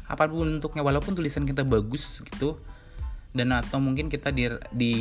Apa 0.10 0.28
pun 0.28 0.60
bentuknya 0.60 0.84
walaupun 0.84 1.16
tulisan 1.16 1.48
kita 1.48 1.64
bagus 1.64 2.20
gitu 2.28 2.60
dan 3.34 3.50
atau 3.50 3.82
mungkin 3.82 4.14
kita 4.14 4.30
di, 4.30 4.46
di 4.70 4.94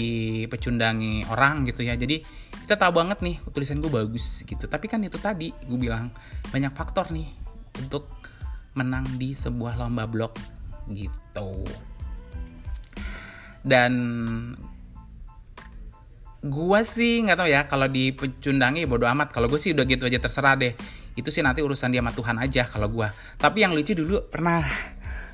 pecundangi 0.48 1.28
orang 1.28 1.68
gitu 1.68 1.84
ya. 1.84 1.94
Jadi 1.94 2.24
kita 2.62 2.78
tahu 2.78 2.92
banget 2.94 3.18
nih 3.20 3.36
tulisan 3.50 3.82
gue 3.82 3.90
bagus 3.90 4.46
gitu. 4.46 4.64
Tapi 4.70 4.86
kan 4.86 5.02
itu 5.02 5.18
tadi 5.18 5.50
gue 5.50 5.78
bilang 5.78 6.08
banyak 6.50 6.72
faktor 6.72 7.10
nih 7.10 7.28
untuk 7.82 8.08
menang 8.78 9.04
di 9.18 9.34
sebuah 9.34 9.76
lomba 9.76 10.06
blog 10.06 10.32
gitu. 10.90 11.66
Dan 13.62 13.92
gue 16.42 16.80
sih 16.82 17.22
nggak 17.22 17.38
tahu 17.38 17.48
ya 17.50 17.62
kalau 17.66 17.86
di 17.90 18.14
pecundangi 18.14 18.86
bodo 18.86 19.06
amat. 19.10 19.34
Kalau 19.34 19.50
gue 19.50 19.58
sih 19.58 19.74
udah 19.74 19.84
gitu 19.86 20.06
aja 20.06 20.18
terserah 20.22 20.54
deh. 20.54 20.72
Itu 21.12 21.28
sih 21.28 21.44
nanti 21.44 21.60
urusan 21.60 21.92
dia 21.92 22.00
sama 22.00 22.14
Tuhan 22.14 22.40
aja 22.40 22.64
kalau 22.70 22.88
gue 22.88 23.04
tapi 23.36 23.60
yang 23.66 23.76
lucu 23.76 23.92
dulu 23.92 24.24
pernah. 24.30 24.64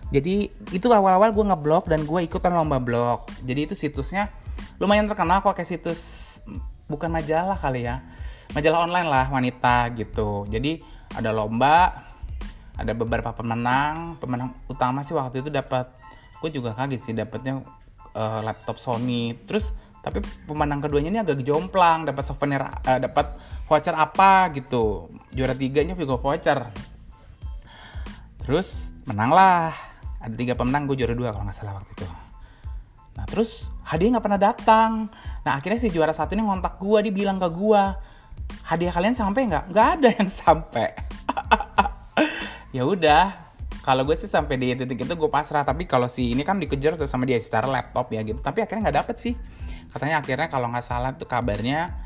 Jadi 0.08 0.48
itu 0.72 0.88
awal-awal 0.88 1.36
gue 1.36 1.44
ngeblok 1.44 1.92
dan 1.92 2.08
gue 2.08 2.24
ikutan 2.24 2.56
lomba 2.56 2.80
blog 2.80 3.28
jadi 3.44 3.68
itu 3.68 3.76
situsnya 3.76 4.32
lumayan 4.80 5.04
terkenal 5.04 5.44
kok 5.44 5.52
kayak 5.52 5.68
situs 5.68 6.00
bukan 6.88 7.12
majalah 7.12 7.55
kali 7.55 7.87
ya. 7.87 8.03
Majalah 8.57 8.88
online 8.88 9.09
lah 9.09 9.27
wanita 9.29 9.92
gitu. 9.94 10.48
Jadi 10.48 10.81
ada 11.14 11.31
lomba 11.31 12.09
ada 12.74 12.92
beberapa 12.96 13.31
pemenang. 13.37 14.16
Pemenang 14.16 14.57
utama 14.66 15.05
sih 15.05 15.12
waktu 15.12 15.44
itu 15.44 15.53
dapat 15.53 15.92
gue 16.40 16.51
juga 16.51 16.72
kaget 16.72 17.01
sih 17.01 17.14
dapatnya 17.14 17.61
uh, 18.16 18.40
laptop 18.40 18.81
Sony. 18.81 19.37
Terus 19.44 19.70
tapi 20.01 20.24
pemenang 20.48 20.81
keduanya 20.81 21.12
ini 21.12 21.20
agak 21.20 21.44
jomplang 21.44 22.09
dapat 22.09 22.24
souvenir 22.24 22.64
uh, 22.64 22.98
dapat 22.98 23.37
voucher 23.68 23.92
apa 23.92 24.48
gitu. 24.57 25.12
Juara 25.37 25.53
tiganya 25.53 25.92
juga 25.92 26.16
voucher. 26.16 26.72
Terus 28.40 28.88
menang 29.05 29.31
lah. 29.31 29.77
Ada 30.18 30.35
tiga 30.35 30.59
pemenang 30.59 30.88
gue 30.88 30.98
juara 30.98 31.14
dua 31.14 31.31
kalau 31.31 31.46
nggak 31.46 31.59
salah 31.59 31.79
waktu 31.79 31.92
itu. 31.94 32.07
Nah 33.18 33.27
terus 33.27 33.66
hadiah 33.85 34.14
nggak 34.14 34.24
pernah 34.24 34.40
datang 34.40 34.90
nah 35.48 35.56
akhirnya 35.56 35.80
si 35.80 35.88
juara 35.88 36.12
satu 36.12 36.37
ini 36.37 36.44
ngontak 36.44 36.76
gue 36.76 37.08
dia 37.08 37.14
bilang 37.24 37.40
ke 37.40 37.48
gue 37.48 37.82
hadiah 38.68 38.92
kalian 38.92 39.16
sampai 39.16 39.48
nggak? 39.48 39.64
Nggak 39.72 39.88
ada 39.96 40.08
yang 40.12 40.28
sampai. 40.28 40.88
Ya 42.68 42.84
udah 42.84 43.32
kalau 43.80 44.04
gue 44.04 44.12
sih 44.12 44.28
sampai 44.28 44.61
di 44.61 44.76
titik 44.76 45.00
itu 45.00 45.14
gue 45.16 45.30
pasrah 45.32 45.64
tapi 45.64 45.88
kalau 45.88 46.04
si 46.04 46.37
ini 46.37 46.44
kan 46.44 46.61
dikejar 46.61 47.00
tuh 47.00 47.08
sama 47.08 47.24
dia 47.24 47.40
secara 47.40 47.64
laptop 47.64 48.12
ya 48.12 48.20
gitu. 48.20 48.37
Tapi 48.44 48.61
akhirnya 48.61 48.92
nggak 48.92 48.98
dapet 49.00 49.16
sih. 49.16 49.34
Katanya 49.88 50.20
akhirnya 50.20 50.52
kalau 50.52 50.68
nggak 50.68 50.84
salah 50.84 51.16
tuh 51.16 51.24
kabarnya 51.24 51.96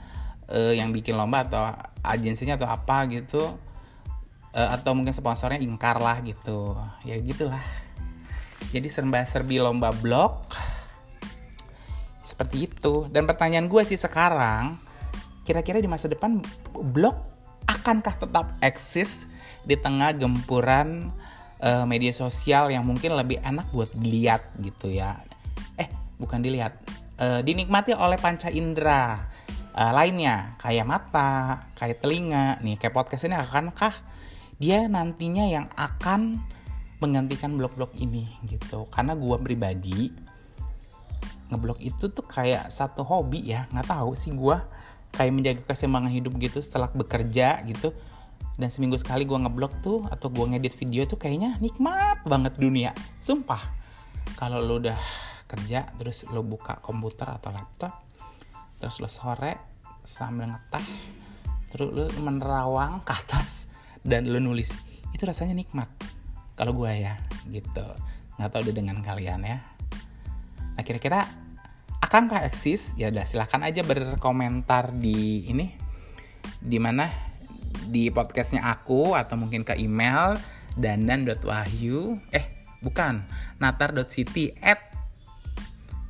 uh, 0.46 0.70
yang 0.70 0.94
bikin 0.94 1.18
lomba 1.18 1.42
atau 1.42 1.74
agensinya 2.06 2.54
atau 2.54 2.70
apa 2.70 3.10
gitu 3.10 3.42
uh, 4.54 4.68
atau 4.70 4.94
mungkin 4.94 5.10
sponsornya 5.10 5.58
ingkar 5.58 5.98
lah 5.98 6.22
gitu. 6.22 6.78
Ya 7.02 7.18
gitulah. 7.18 7.66
Jadi 8.70 8.86
serba 8.86 9.26
serbi 9.26 9.58
lomba 9.58 9.90
blog 9.90 10.46
seperti 12.32 12.72
itu. 12.72 13.06
Dan 13.12 13.28
pertanyaan 13.28 13.68
gue 13.68 13.84
sih 13.84 14.00
sekarang 14.00 14.80
kira-kira 15.44 15.82
di 15.82 15.90
masa 15.90 16.08
depan 16.08 16.40
blog 16.72 17.18
akankah 17.68 18.16
tetap 18.16 18.46
eksis 18.64 19.28
di 19.66 19.76
tengah 19.76 20.16
gempuran 20.16 21.12
uh, 21.60 21.84
media 21.84 22.10
sosial 22.10 22.72
yang 22.72 22.88
mungkin 22.88 23.12
lebih 23.14 23.38
enak 23.44 23.68
buat 23.70 23.92
dilihat 23.92 24.42
gitu 24.64 24.88
ya? 24.88 25.20
Eh 25.76 25.92
bukan 26.16 26.40
dilihat. 26.40 26.74
Uh, 27.22 27.44
dinikmati 27.44 27.94
oleh 27.94 28.18
panca 28.18 28.48
indera 28.48 29.28
uh, 29.76 29.92
lainnya. 29.92 30.56
Kayak 30.58 30.88
mata 30.88 31.68
kayak 31.76 32.00
telinga. 32.00 32.58
Nih 32.64 32.80
kayak 32.80 32.96
podcast 32.96 33.28
ini 33.28 33.36
akankah 33.36 33.94
dia 34.56 34.86
nantinya 34.88 35.44
yang 35.46 35.66
akan 35.74 36.38
menggantikan 37.02 37.58
blog-blog 37.58 37.90
ini 37.98 38.30
gitu? 38.46 38.86
Karena 38.90 39.18
gue 39.18 39.36
pribadi 39.42 40.00
ngeblog 41.52 41.78
itu 41.84 42.08
tuh 42.08 42.24
kayak 42.24 42.72
satu 42.72 43.04
hobi 43.04 43.52
ya. 43.52 43.68
Nggak 43.70 43.92
tahu 43.92 44.16
sih 44.16 44.32
gue 44.32 44.56
kayak 45.12 45.32
menjaga 45.32 45.62
keseimbangan 45.68 46.08
hidup 46.08 46.32
gitu 46.40 46.58
setelah 46.64 46.88
bekerja 46.88 47.60
gitu. 47.68 47.92
Dan 48.56 48.68
seminggu 48.72 48.96
sekali 48.96 49.28
gue 49.28 49.36
ngeblog 49.36 49.84
tuh 49.84 50.08
atau 50.08 50.32
gue 50.32 50.44
ngedit 50.56 50.74
video 50.80 51.04
tuh 51.04 51.20
kayaknya 51.20 51.60
nikmat 51.60 52.24
banget 52.24 52.56
dunia. 52.56 52.90
Sumpah. 53.20 53.60
Kalau 54.40 54.64
lo 54.64 54.80
udah 54.80 54.96
kerja 55.52 55.84
terus 56.00 56.24
lo 56.32 56.40
buka 56.40 56.80
komputer 56.80 57.28
atau 57.28 57.52
laptop 57.52 57.92
terus 58.80 59.04
lo 59.04 59.10
sore 59.12 59.76
sambil 60.08 60.48
ngeteh 60.48 60.86
terus 61.68 61.92
lo 61.92 62.04
menerawang 62.24 63.04
ke 63.04 63.12
atas 63.12 63.68
dan 64.00 64.32
lo 64.32 64.40
nulis 64.40 64.72
itu 65.12 65.22
rasanya 65.28 65.52
nikmat. 65.52 65.92
Kalau 66.56 66.72
gue 66.72 66.88
ya 66.88 67.20
gitu. 67.52 67.84
Nggak 68.40 68.48
tahu 68.48 68.62
deh 68.64 68.74
dengan 68.74 69.04
kalian 69.04 69.44
ya. 69.44 69.58
Nah 70.72 70.82
kira-kira 70.82 71.28
akankah 72.12 72.44
eksis 72.44 72.92
ya 73.00 73.08
udah 73.08 73.24
silahkan 73.24 73.64
aja 73.64 73.80
berkomentar 73.80 74.92
di 74.92 75.48
ini 75.48 75.72
di 76.60 76.76
mana? 76.76 77.08
Di 77.88 78.12
podcastnya 78.12 78.68
aku 78.68 79.16
atau 79.16 79.40
mungkin 79.40 79.64
ke 79.64 79.80
email 79.80 80.36
dandan.wahyu 80.76 82.20
eh 82.28 82.68
bukan 82.84 83.24
natar.city 83.56 84.52
at 84.60 84.92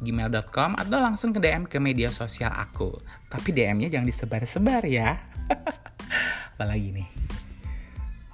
gmail.com 0.03 0.75
atau 0.75 0.99
langsung 0.99 1.31
ke 1.31 1.39
DM 1.39 1.71
ke 1.71 1.79
media 1.79 2.11
sosial 2.11 2.51
aku. 2.51 2.99
Tapi 3.31 3.55
DM-nya 3.55 3.87
jangan 3.87 4.11
disebar-sebar 4.11 4.83
ya. 4.83 5.23
Apalagi 6.59 6.99
nih? 6.99 7.09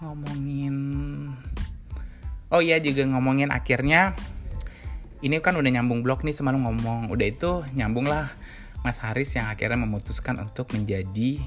Ngomongin 0.01 0.77
oh 2.49 2.65
iya 2.65 2.81
juga 2.81 3.05
ngomongin 3.05 3.53
akhirnya 3.53 4.17
ini 5.23 5.43
kan 5.43 5.59
udah 5.59 5.71
nyambung 5.71 6.07
blog 6.07 6.23
nih 6.23 6.35
semalam 6.35 6.63
ngomong. 6.63 7.11
Udah 7.11 7.27
itu 7.27 7.67
nyambung 7.75 8.07
lah 8.07 8.31
Mas 8.87 9.03
Haris 9.03 9.35
yang 9.35 9.51
akhirnya 9.51 9.79
memutuskan 9.79 10.39
untuk 10.39 10.71
menjadi 10.71 11.43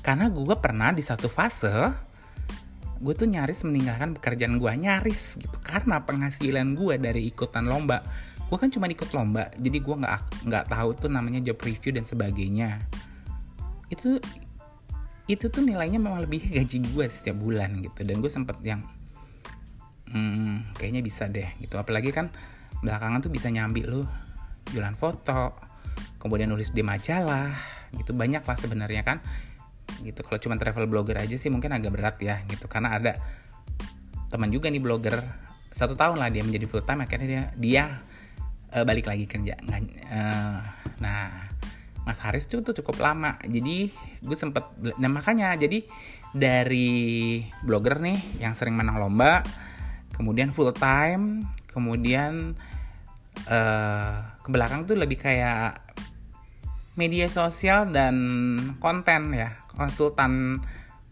karena 0.00 0.32
gue 0.32 0.56
pernah 0.56 0.90
di 0.90 1.04
satu 1.04 1.28
fase 1.28 1.92
gue 2.96 3.12
tuh 3.12 3.28
nyaris 3.28 3.60
meninggalkan 3.68 4.16
pekerjaan 4.16 4.56
gue 4.56 4.72
nyaris 4.72 5.36
gitu. 5.36 5.56
Karena 5.60 6.02
penghasilan 6.02 6.74
gue 6.74 6.96
dari 6.96 7.28
ikutan 7.28 7.68
lomba 7.68 8.02
gue 8.46 8.54
kan 8.54 8.70
cuma 8.70 8.86
ikut 8.86 9.10
lomba 9.10 9.50
jadi 9.58 9.78
gue 9.82 9.96
nggak 10.06 10.46
nggak 10.46 10.64
tahu 10.70 10.88
tuh 10.94 11.10
namanya 11.10 11.42
job 11.42 11.60
review 11.62 11.92
dan 11.94 12.08
sebagainya. 12.08 12.82
Itu 13.92 14.18
itu 15.26 15.50
tuh 15.50 15.62
nilainya 15.62 15.98
memang 16.02 16.24
lebih 16.24 16.42
gaji 16.56 16.82
gue 16.82 17.06
setiap 17.06 17.36
bulan 17.38 17.84
gitu. 17.84 18.00
Dan 18.02 18.18
gue 18.18 18.30
sempet 18.32 18.56
yang 18.64 18.80
hmm, 20.10 20.74
kayaknya 20.80 21.04
bisa 21.04 21.28
deh 21.28 21.46
gitu. 21.60 21.76
Apalagi 21.76 22.10
kan 22.10 22.32
belakangan 22.84 23.24
tuh 23.24 23.32
bisa 23.32 23.48
nyambi 23.48 23.86
lu 23.86 24.02
jualan 24.72 24.96
foto 24.98 25.54
kemudian 26.20 26.50
nulis 26.50 26.74
di 26.74 26.82
majalah 26.82 27.54
gitu. 27.94 28.12
Banyak 28.12 28.42
lah 28.42 28.56
sebenarnya 28.58 29.02
kan 29.06 29.22
gitu. 30.02 30.20
Kalau 30.26 30.38
cuma 30.42 30.54
travel 30.58 30.90
blogger 30.90 31.16
aja 31.16 31.36
sih 31.38 31.48
mungkin 31.48 31.72
agak 31.72 31.92
berat 31.94 32.16
ya 32.20 32.42
gitu. 32.50 32.66
Karena 32.66 32.98
ada 32.98 33.12
teman 34.28 34.50
juga 34.50 34.66
nih 34.68 34.82
blogger 34.82 35.22
satu 35.70 35.94
tahun 35.94 36.18
lah 36.18 36.32
dia 36.32 36.42
menjadi 36.42 36.66
full 36.66 36.82
time 36.82 37.04
akhirnya 37.04 37.28
dia 37.28 37.42
dia 37.56 37.84
uh, 38.74 38.84
balik 38.84 39.06
lagi 39.06 39.28
kerja. 39.28 39.60
Uh, 39.62 40.60
nah 40.98 41.52
Mas 42.06 42.22
Haris 42.22 42.46
tuh, 42.46 42.62
tuh 42.62 42.74
cukup 42.82 43.02
lama. 43.02 43.38
Jadi 43.46 43.90
gue 44.22 44.36
sempet 44.36 44.66
nah 44.98 45.10
makanya 45.10 45.54
jadi 45.54 45.82
dari 46.36 47.40
blogger 47.64 48.02
nih 48.02 48.42
yang 48.42 48.52
sering 48.52 48.76
menang 48.76 49.00
lomba 49.00 49.40
kemudian 50.12 50.52
full 50.52 50.72
time 50.76 51.44
kemudian 51.76 52.56
uh, 53.44 54.16
ke 54.40 54.48
belakang 54.48 54.88
tuh 54.88 54.96
lebih 54.96 55.20
kayak 55.20 55.76
media 56.96 57.28
sosial 57.28 57.92
dan 57.92 58.16
konten 58.80 59.36
ya 59.36 59.52
konsultan 59.76 60.56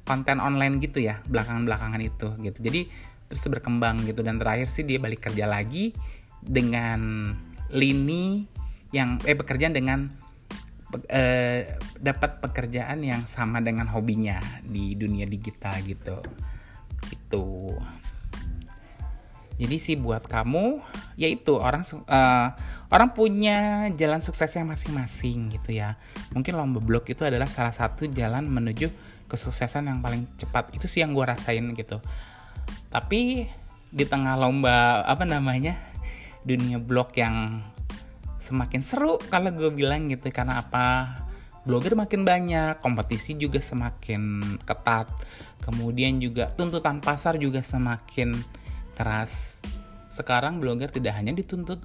konten 0.08 0.40
online 0.40 0.80
gitu 0.80 1.04
ya 1.04 1.20
belakangan-belakangan 1.28 2.00
itu 2.00 2.28
gitu. 2.40 2.58
Jadi 2.64 2.80
terus 3.28 3.44
berkembang 3.48 4.04
gitu. 4.08 4.24
Dan 4.24 4.40
terakhir 4.40 4.68
sih 4.72 4.84
dia 4.88 4.96
balik 4.96 5.28
kerja 5.28 5.44
lagi 5.44 5.92
dengan 6.40 7.32
lini 7.72 8.48
yang 8.92 9.20
eh 9.24 9.36
pekerjaan 9.36 9.76
dengan 9.76 10.08
eh, 11.08 11.76
dapat 12.00 12.40
pekerjaan 12.40 13.02
yang 13.04 13.24
sama 13.28 13.60
dengan 13.60 13.88
hobinya 13.92 14.40
di 14.64 14.96
dunia 14.96 15.28
digital 15.28 15.80
gitu. 15.84 16.16
Itu 17.12 17.76
jadi 19.54 19.76
sih 19.78 19.94
buat 19.94 20.26
kamu 20.26 20.82
yaitu 21.14 21.54
orang 21.54 21.86
uh, 22.10 22.48
orang 22.90 23.14
punya 23.14 23.88
jalan 23.94 24.18
suksesnya 24.18 24.66
masing-masing 24.66 25.54
gitu 25.54 25.78
ya. 25.78 25.94
Mungkin 26.34 26.58
lomba 26.58 26.82
blog 26.82 27.06
itu 27.06 27.22
adalah 27.22 27.46
salah 27.46 27.70
satu 27.70 28.10
jalan 28.10 28.50
menuju 28.50 28.90
kesuksesan 29.30 29.86
yang 29.86 30.02
paling 30.02 30.26
cepat. 30.34 30.74
Itu 30.74 30.90
sih 30.90 31.06
yang 31.06 31.14
gue 31.14 31.22
rasain 31.22 31.62
gitu. 31.78 32.02
Tapi 32.90 33.46
di 33.94 34.04
tengah 34.06 34.34
lomba 34.34 35.06
apa 35.06 35.22
namanya 35.22 35.78
dunia 36.42 36.82
blog 36.82 37.14
yang 37.14 37.62
semakin 38.42 38.82
seru 38.82 39.22
kalau 39.30 39.54
gue 39.54 39.70
bilang 39.70 40.10
gitu 40.10 40.34
karena 40.34 40.62
apa? 40.62 41.18
Blogger 41.64 41.96
makin 41.96 42.28
banyak 42.28 42.84
kompetisi 42.84 43.40
juga 43.40 43.56
semakin 43.56 44.42
ketat 44.68 45.08
kemudian 45.64 46.20
juga 46.20 46.52
tuntutan 46.52 47.00
pasar 47.00 47.40
juga 47.40 47.64
semakin 47.64 48.36
keras. 48.94 49.58
Sekarang 50.08 50.62
blogger 50.62 50.88
tidak 50.88 51.18
hanya 51.18 51.34
dituntut 51.34 51.82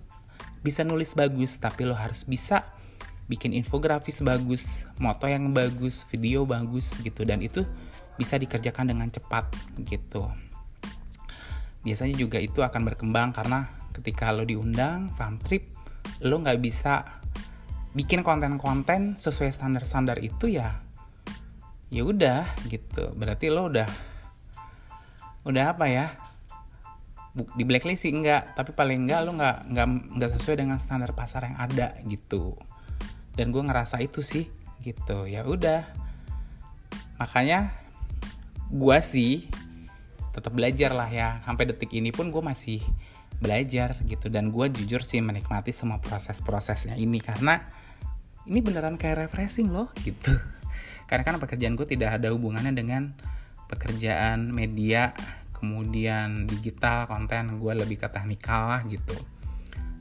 bisa 0.62 0.84
nulis 0.84 1.16
bagus 1.16 1.58
tapi 1.58 1.88
lo 1.88 1.96
harus 1.96 2.28
bisa 2.28 2.68
bikin 3.30 3.54
infografis 3.54 4.20
bagus 4.26 4.90
moto 4.98 5.30
yang 5.30 5.54
bagus 5.54 6.06
video 6.10 6.46
bagus 6.46 6.94
gitu. 7.02 7.26
Dan 7.26 7.42
itu 7.42 7.66
bisa 8.18 8.36
dikerjakan 8.36 8.94
dengan 8.94 9.08
cepat 9.10 9.50
gitu. 9.86 10.30
Biasanya 11.82 12.16
juga 12.20 12.38
itu 12.38 12.60
akan 12.60 12.82
berkembang 12.92 13.32
karena 13.32 13.72
ketika 13.96 14.30
lo 14.36 14.44
diundang 14.44 15.10
farm 15.16 15.40
trip 15.40 15.76
lo 16.24 16.40
nggak 16.40 16.60
bisa 16.60 17.22
bikin 17.96 18.22
konten-konten 18.22 19.18
sesuai 19.18 19.50
standar-standar 19.50 20.20
itu 20.22 20.52
ya 20.52 20.84
ya 21.90 22.04
udah 22.06 22.46
gitu. 22.70 23.14
Berarti 23.18 23.50
lo 23.50 23.72
udah 23.72 23.88
udah 25.48 25.66
apa 25.74 25.86
ya 25.88 26.29
di 27.30 27.64
blacklist 27.64 28.10
sih 28.10 28.12
enggak 28.12 28.58
tapi 28.58 28.74
paling 28.74 29.06
enggak 29.06 29.22
lo 29.22 29.38
nggak 29.38 29.58
nggak 29.70 29.88
nggak 30.18 30.30
sesuai 30.40 30.66
dengan 30.66 30.78
standar 30.82 31.14
pasar 31.14 31.46
yang 31.46 31.58
ada 31.62 31.96
gitu. 32.10 32.58
Dan 33.38 33.56
gue 33.56 33.64
ngerasa 33.64 34.02
itu 34.04 34.20
sih 34.20 34.50
gitu. 34.84 35.24
Ya 35.30 35.48
udah. 35.48 35.88
Makanya 37.22 37.72
gue 38.68 38.98
sih 39.00 39.48
tetap 40.36 40.52
belajar 40.52 40.92
lah 40.92 41.08
ya. 41.08 41.40
Sampai 41.48 41.70
detik 41.70 41.94
ini 41.96 42.12
pun 42.12 42.34
gue 42.34 42.44
masih 42.44 42.84
belajar 43.40 43.96
gitu. 44.04 44.28
Dan 44.28 44.52
gue 44.52 44.68
jujur 44.74 45.06
sih 45.06 45.24
menikmati 45.24 45.72
semua 45.72 46.04
proses-prosesnya 46.04 47.00
ini. 47.00 47.24
Karena 47.24 47.64
ini 48.50 48.60
beneran 48.60 49.00
kayak 49.00 49.30
refreshing 49.30 49.72
loh 49.72 49.88
gitu. 50.04 50.36
Karena 51.08 51.24
kan 51.24 51.40
pekerjaan 51.40 51.80
gue 51.80 51.88
tidak 51.88 52.20
ada 52.20 52.34
hubungannya 52.34 52.76
dengan 52.76 53.16
pekerjaan 53.70 54.50
media 54.50 55.14
kemudian 55.60 56.48
digital 56.48 57.06
konten 57.06 57.60
gue 57.60 57.74
lebih 57.76 58.00
ke 58.02 58.08
teknikal 58.08 58.72
lah 58.72 58.82
gitu. 58.88 59.16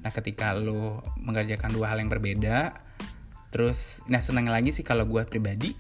Nah 0.01 0.11
ketika 0.15 0.55
lo 0.55 1.03
mengerjakan 1.19 1.75
dua 1.75 1.93
hal 1.93 2.01
yang 2.01 2.11
berbeda 2.11 2.73
terus 3.49 4.05
nah 4.07 4.21
seneng 4.21 4.53
lagi 4.53 4.71
sih 4.71 4.85
kalau 4.85 5.09
gue 5.09 5.25
pribadi 5.25 5.73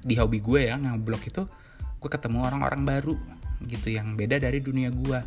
di 0.00 0.14
hobi 0.16 0.40
gue 0.40 0.72
ya 0.72 0.80
ngeblog 0.80 1.20
itu 1.28 1.44
gue 2.00 2.10
ketemu 2.10 2.48
orang-orang 2.48 2.82
baru 2.82 3.16
gitu 3.68 3.92
yang 3.92 4.16
beda 4.16 4.40
dari 4.40 4.64
dunia 4.64 4.88
gue 4.88 5.20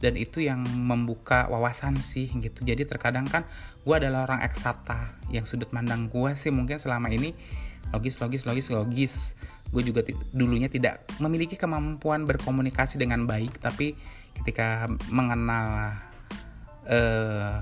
dan 0.00 0.14
itu 0.16 0.40
yang 0.40 0.64
membuka 0.64 1.44
wawasan 1.52 1.98
sih 2.00 2.32
gitu. 2.40 2.64
Jadi 2.64 2.88
terkadang 2.88 3.28
kan 3.28 3.44
gue 3.84 3.94
adalah 3.94 4.24
orang 4.24 4.40
eksata 4.46 5.20
yang 5.28 5.44
sudut 5.44 5.68
pandang 5.68 6.08
gue 6.08 6.32
sih 6.38 6.48
mungkin 6.48 6.80
selama 6.80 7.12
ini 7.12 7.36
logis 7.94 8.18
logis 8.22 8.42
logis 8.46 8.66
logis. 8.70 9.14
Gue 9.70 9.86
juga 9.86 10.02
dulunya 10.34 10.66
tidak 10.66 11.06
memiliki 11.22 11.54
kemampuan 11.54 12.26
berkomunikasi 12.26 12.98
dengan 12.98 13.22
baik 13.26 13.62
tapi 13.62 13.94
ketika 14.42 14.90
mengenal 15.10 15.94
uh, 16.90 17.58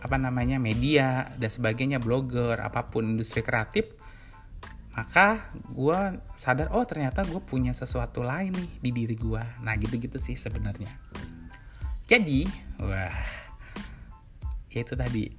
apa 0.00 0.16
namanya 0.16 0.56
media 0.56 1.28
dan 1.36 1.50
sebagainya 1.52 2.00
blogger 2.00 2.56
apa 2.56 2.88
pun 2.88 3.04
industri 3.04 3.44
kreatif 3.44 3.84
maka 4.90 5.54
gue 5.70 6.18
sadar 6.34 6.74
oh 6.74 6.82
ternyata 6.82 7.22
gue 7.22 7.38
punya 7.38 7.70
sesuatu 7.70 8.26
lain 8.26 8.50
nih 8.52 8.70
di 8.82 8.90
diri 8.90 9.16
gue 9.16 9.42
nah 9.62 9.74
gitu-gitu 9.78 10.18
sih 10.18 10.34
sebenarnya. 10.34 10.90
Jadi 12.10 12.42
wah 12.82 13.14
ya 14.70 14.80
itu 14.82 14.94
tadi 14.98 15.30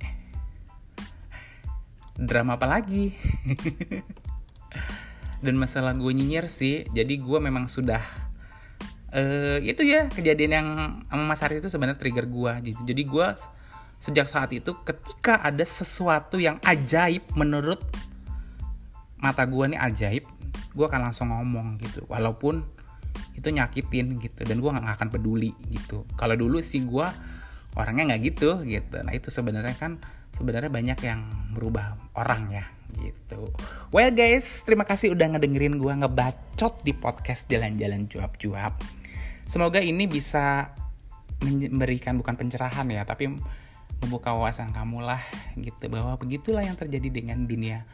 drama 2.22 2.62
apa 2.62 2.70
lagi? 2.70 3.18
Dan 5.44 5.58
masalah 5.58 5.98
gue 5.98 6.12
nyinyir 6.14 6.46
sih 6.46 6.86
jadi 6.94 7.18
gue 7.18 7.40
memang 7.42 7.66
sudah 7.66 7.98
uh, 9.10 9.58
itu 9.58 9.82
ya 9.82 10.06
kejadian 10.14 10.52
yang 10.54 10.68
sama 11.10 11.24
Mas 11.26 11.42
Haris 11.42 11.66
itu 11.66 11.70
sebenarnya 11.74 11.98
trigger 11.98 12.30
gue 12.30 12.52
gitu. 12.72 12.82
Jadi 12.86 13.04
gue 13.10 13.28
sejak 14.02 14.30
saat 14.30 14.54
itu 14.54 14.74
ketika 14.86 15.42
ada 15.42 15.66
sesuatu 15.66 16.38
yang 16.38 16.58
ajaib 16.62 17.26
menurut 17.38 17.82
mata 19.22 19.46
gue 19.46 19.78
nih 19.78 19.82
ajaib 19.82 20.26
gue 20.78 20.86
akan 20.86 21.10
langsung 21.12 21.34
ngomong 21.34 21.82
gitu. 21.82 22.06
Walaupun 22.06 22.62
itu 23.34 23.50
nyakitin 23.50 24.22
gitu. 24.22 24.42
Dan 24.46 24.62
gue 24.62 24.70
nggak 24.70 24.98
akan 24.98 25.10
peduli 25.10 25.58
gitu. 25.74 26.06
Kalau 26.16 26.38
dulu 26.38 26.62
sih 26.62 26.86
gue 26.86 27.08
orangnya 27.76 28.14
nggak 28.14 28.22
gitu 28.30 28.62
gitu. 28.70 29.02
Nah 29.02 29.14
itu 29.16 29.34
sebenarnya 29.34 29.74
kan 29.74 29.98
sebenarnya 30.42 30.74
banyak 30.74 31.00
yang 31.06 31.22
merubah 31.54 31.94
orang 32.18 32.50
ya 32.50 32.66
gitu. 32.98 33.54
Well 33.94 34.10
guys, 34.10 34.66
terima 34.66 34.90
kasih 34.90 35.14
udah 35.14 35.38
ngedengerin 35.38 35.78
gue 35.78 35.94
ngebacot 36.02 36.82
di 36.82 36.98
podcast 36.98 37.46
jalan-jalan 37.46 38.10
cuap-cuap. 38.10 38.82
Semoga 39.46 39.78
ini 39.78 40.10
bisa 40.10 40.74
memberikan 41.46 42.18
bukan 42.18 42.34
pencerahan 42.34 42.90
ya, 42.90 43.06
tapi 43.06 43.30
membuka 44.02 44.34
wawasan 44.34 44.74
kamu 44.74 45.06
lah 45.06 45.22
gitu 45.54 45.86
bahwa 45.94 46.18
begitulah 46.18 46.66
yang 46.66 46.74
terjadi 46.74 47.14
dengan 47.14 47.46
dunia 47.46 47.86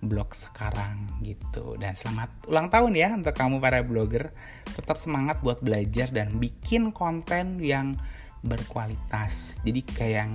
blog 0.00 0.32
sekarang 0.32 1.12
gitu. 1.20 1.76
Dan 1.76 1.92
selamat 1.92 2.48
ulang 2.48 2.72
tahun 2.72 2.92
ya 2.96 3.08
untuk 3.12 3.36
kamu 3.36 3.60
para 3.60 3.84
blogger. 3.84 4.32
Tetap 4.64 4.96
semangat 4.96 5.44
buat 5.44 5.60
belajar 5.60 6.08
dan 6.08 6.40
bikin 6.40 6.90
konten 6.90 7.60
yang 7.60 7.94
berkualitas. 8.42 9.54
Jadi 9.62 9.80
kayak 9.86 10.14
yang 10.26 10.32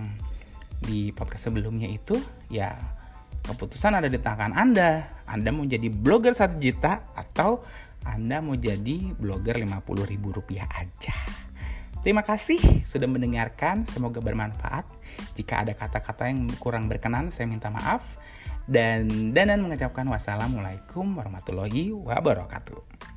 di 0.82 1.10
podcast 1.12 1.50
sebelumnya 1.50 1.90
itu 1.90 2.18
ya 2.48 2.78
Keputusan 3.48 3.96
ada 3.96 4.12
di 4.12 4.20
tangan 4.20 4.52
Anda. 4.52 5.24
Anda 5.24 5.56
mau 5.56 5.64
jadi 5.64 5.88
blogger 5.88 6.36
1 6.36 6.60
juta 6.60 7.00
atau 7.16 7.64
Anda 8.04 8.44
mau 8.44 8.60
jadi 8.60 9.16
blogger 9.16 9.64
50 9.64 10.04
ribu 10.04 10.36
rupiah 10.36 10.68
aja. 10.68 11.16
Terima 12.04 12.28
kasih 12.28 12.84
sudah 12.84 13.08
mendengarkan. 13.08 13.88
Semoga 13.88 14.20
bermanfaat. 14.20 14.84
Jika 15.40 15.64
ada 15.64 15.72
kata-kata 15.80 16.28
yang 16.28 16.52
kurang 16.60 16.92
berkenan, 16.92 17.32
saya 17.32 17.48
minta 17.48 17.72
maaf. 17.72 18.20
Dan 18.68 19.32
Danan 19.32 19.64
mengucapkan 19.64 20.04
wassalamualaikum 20.12 21.08
warahmatullahi 21.16 21.96
wabarakatuh. 21.96 23.17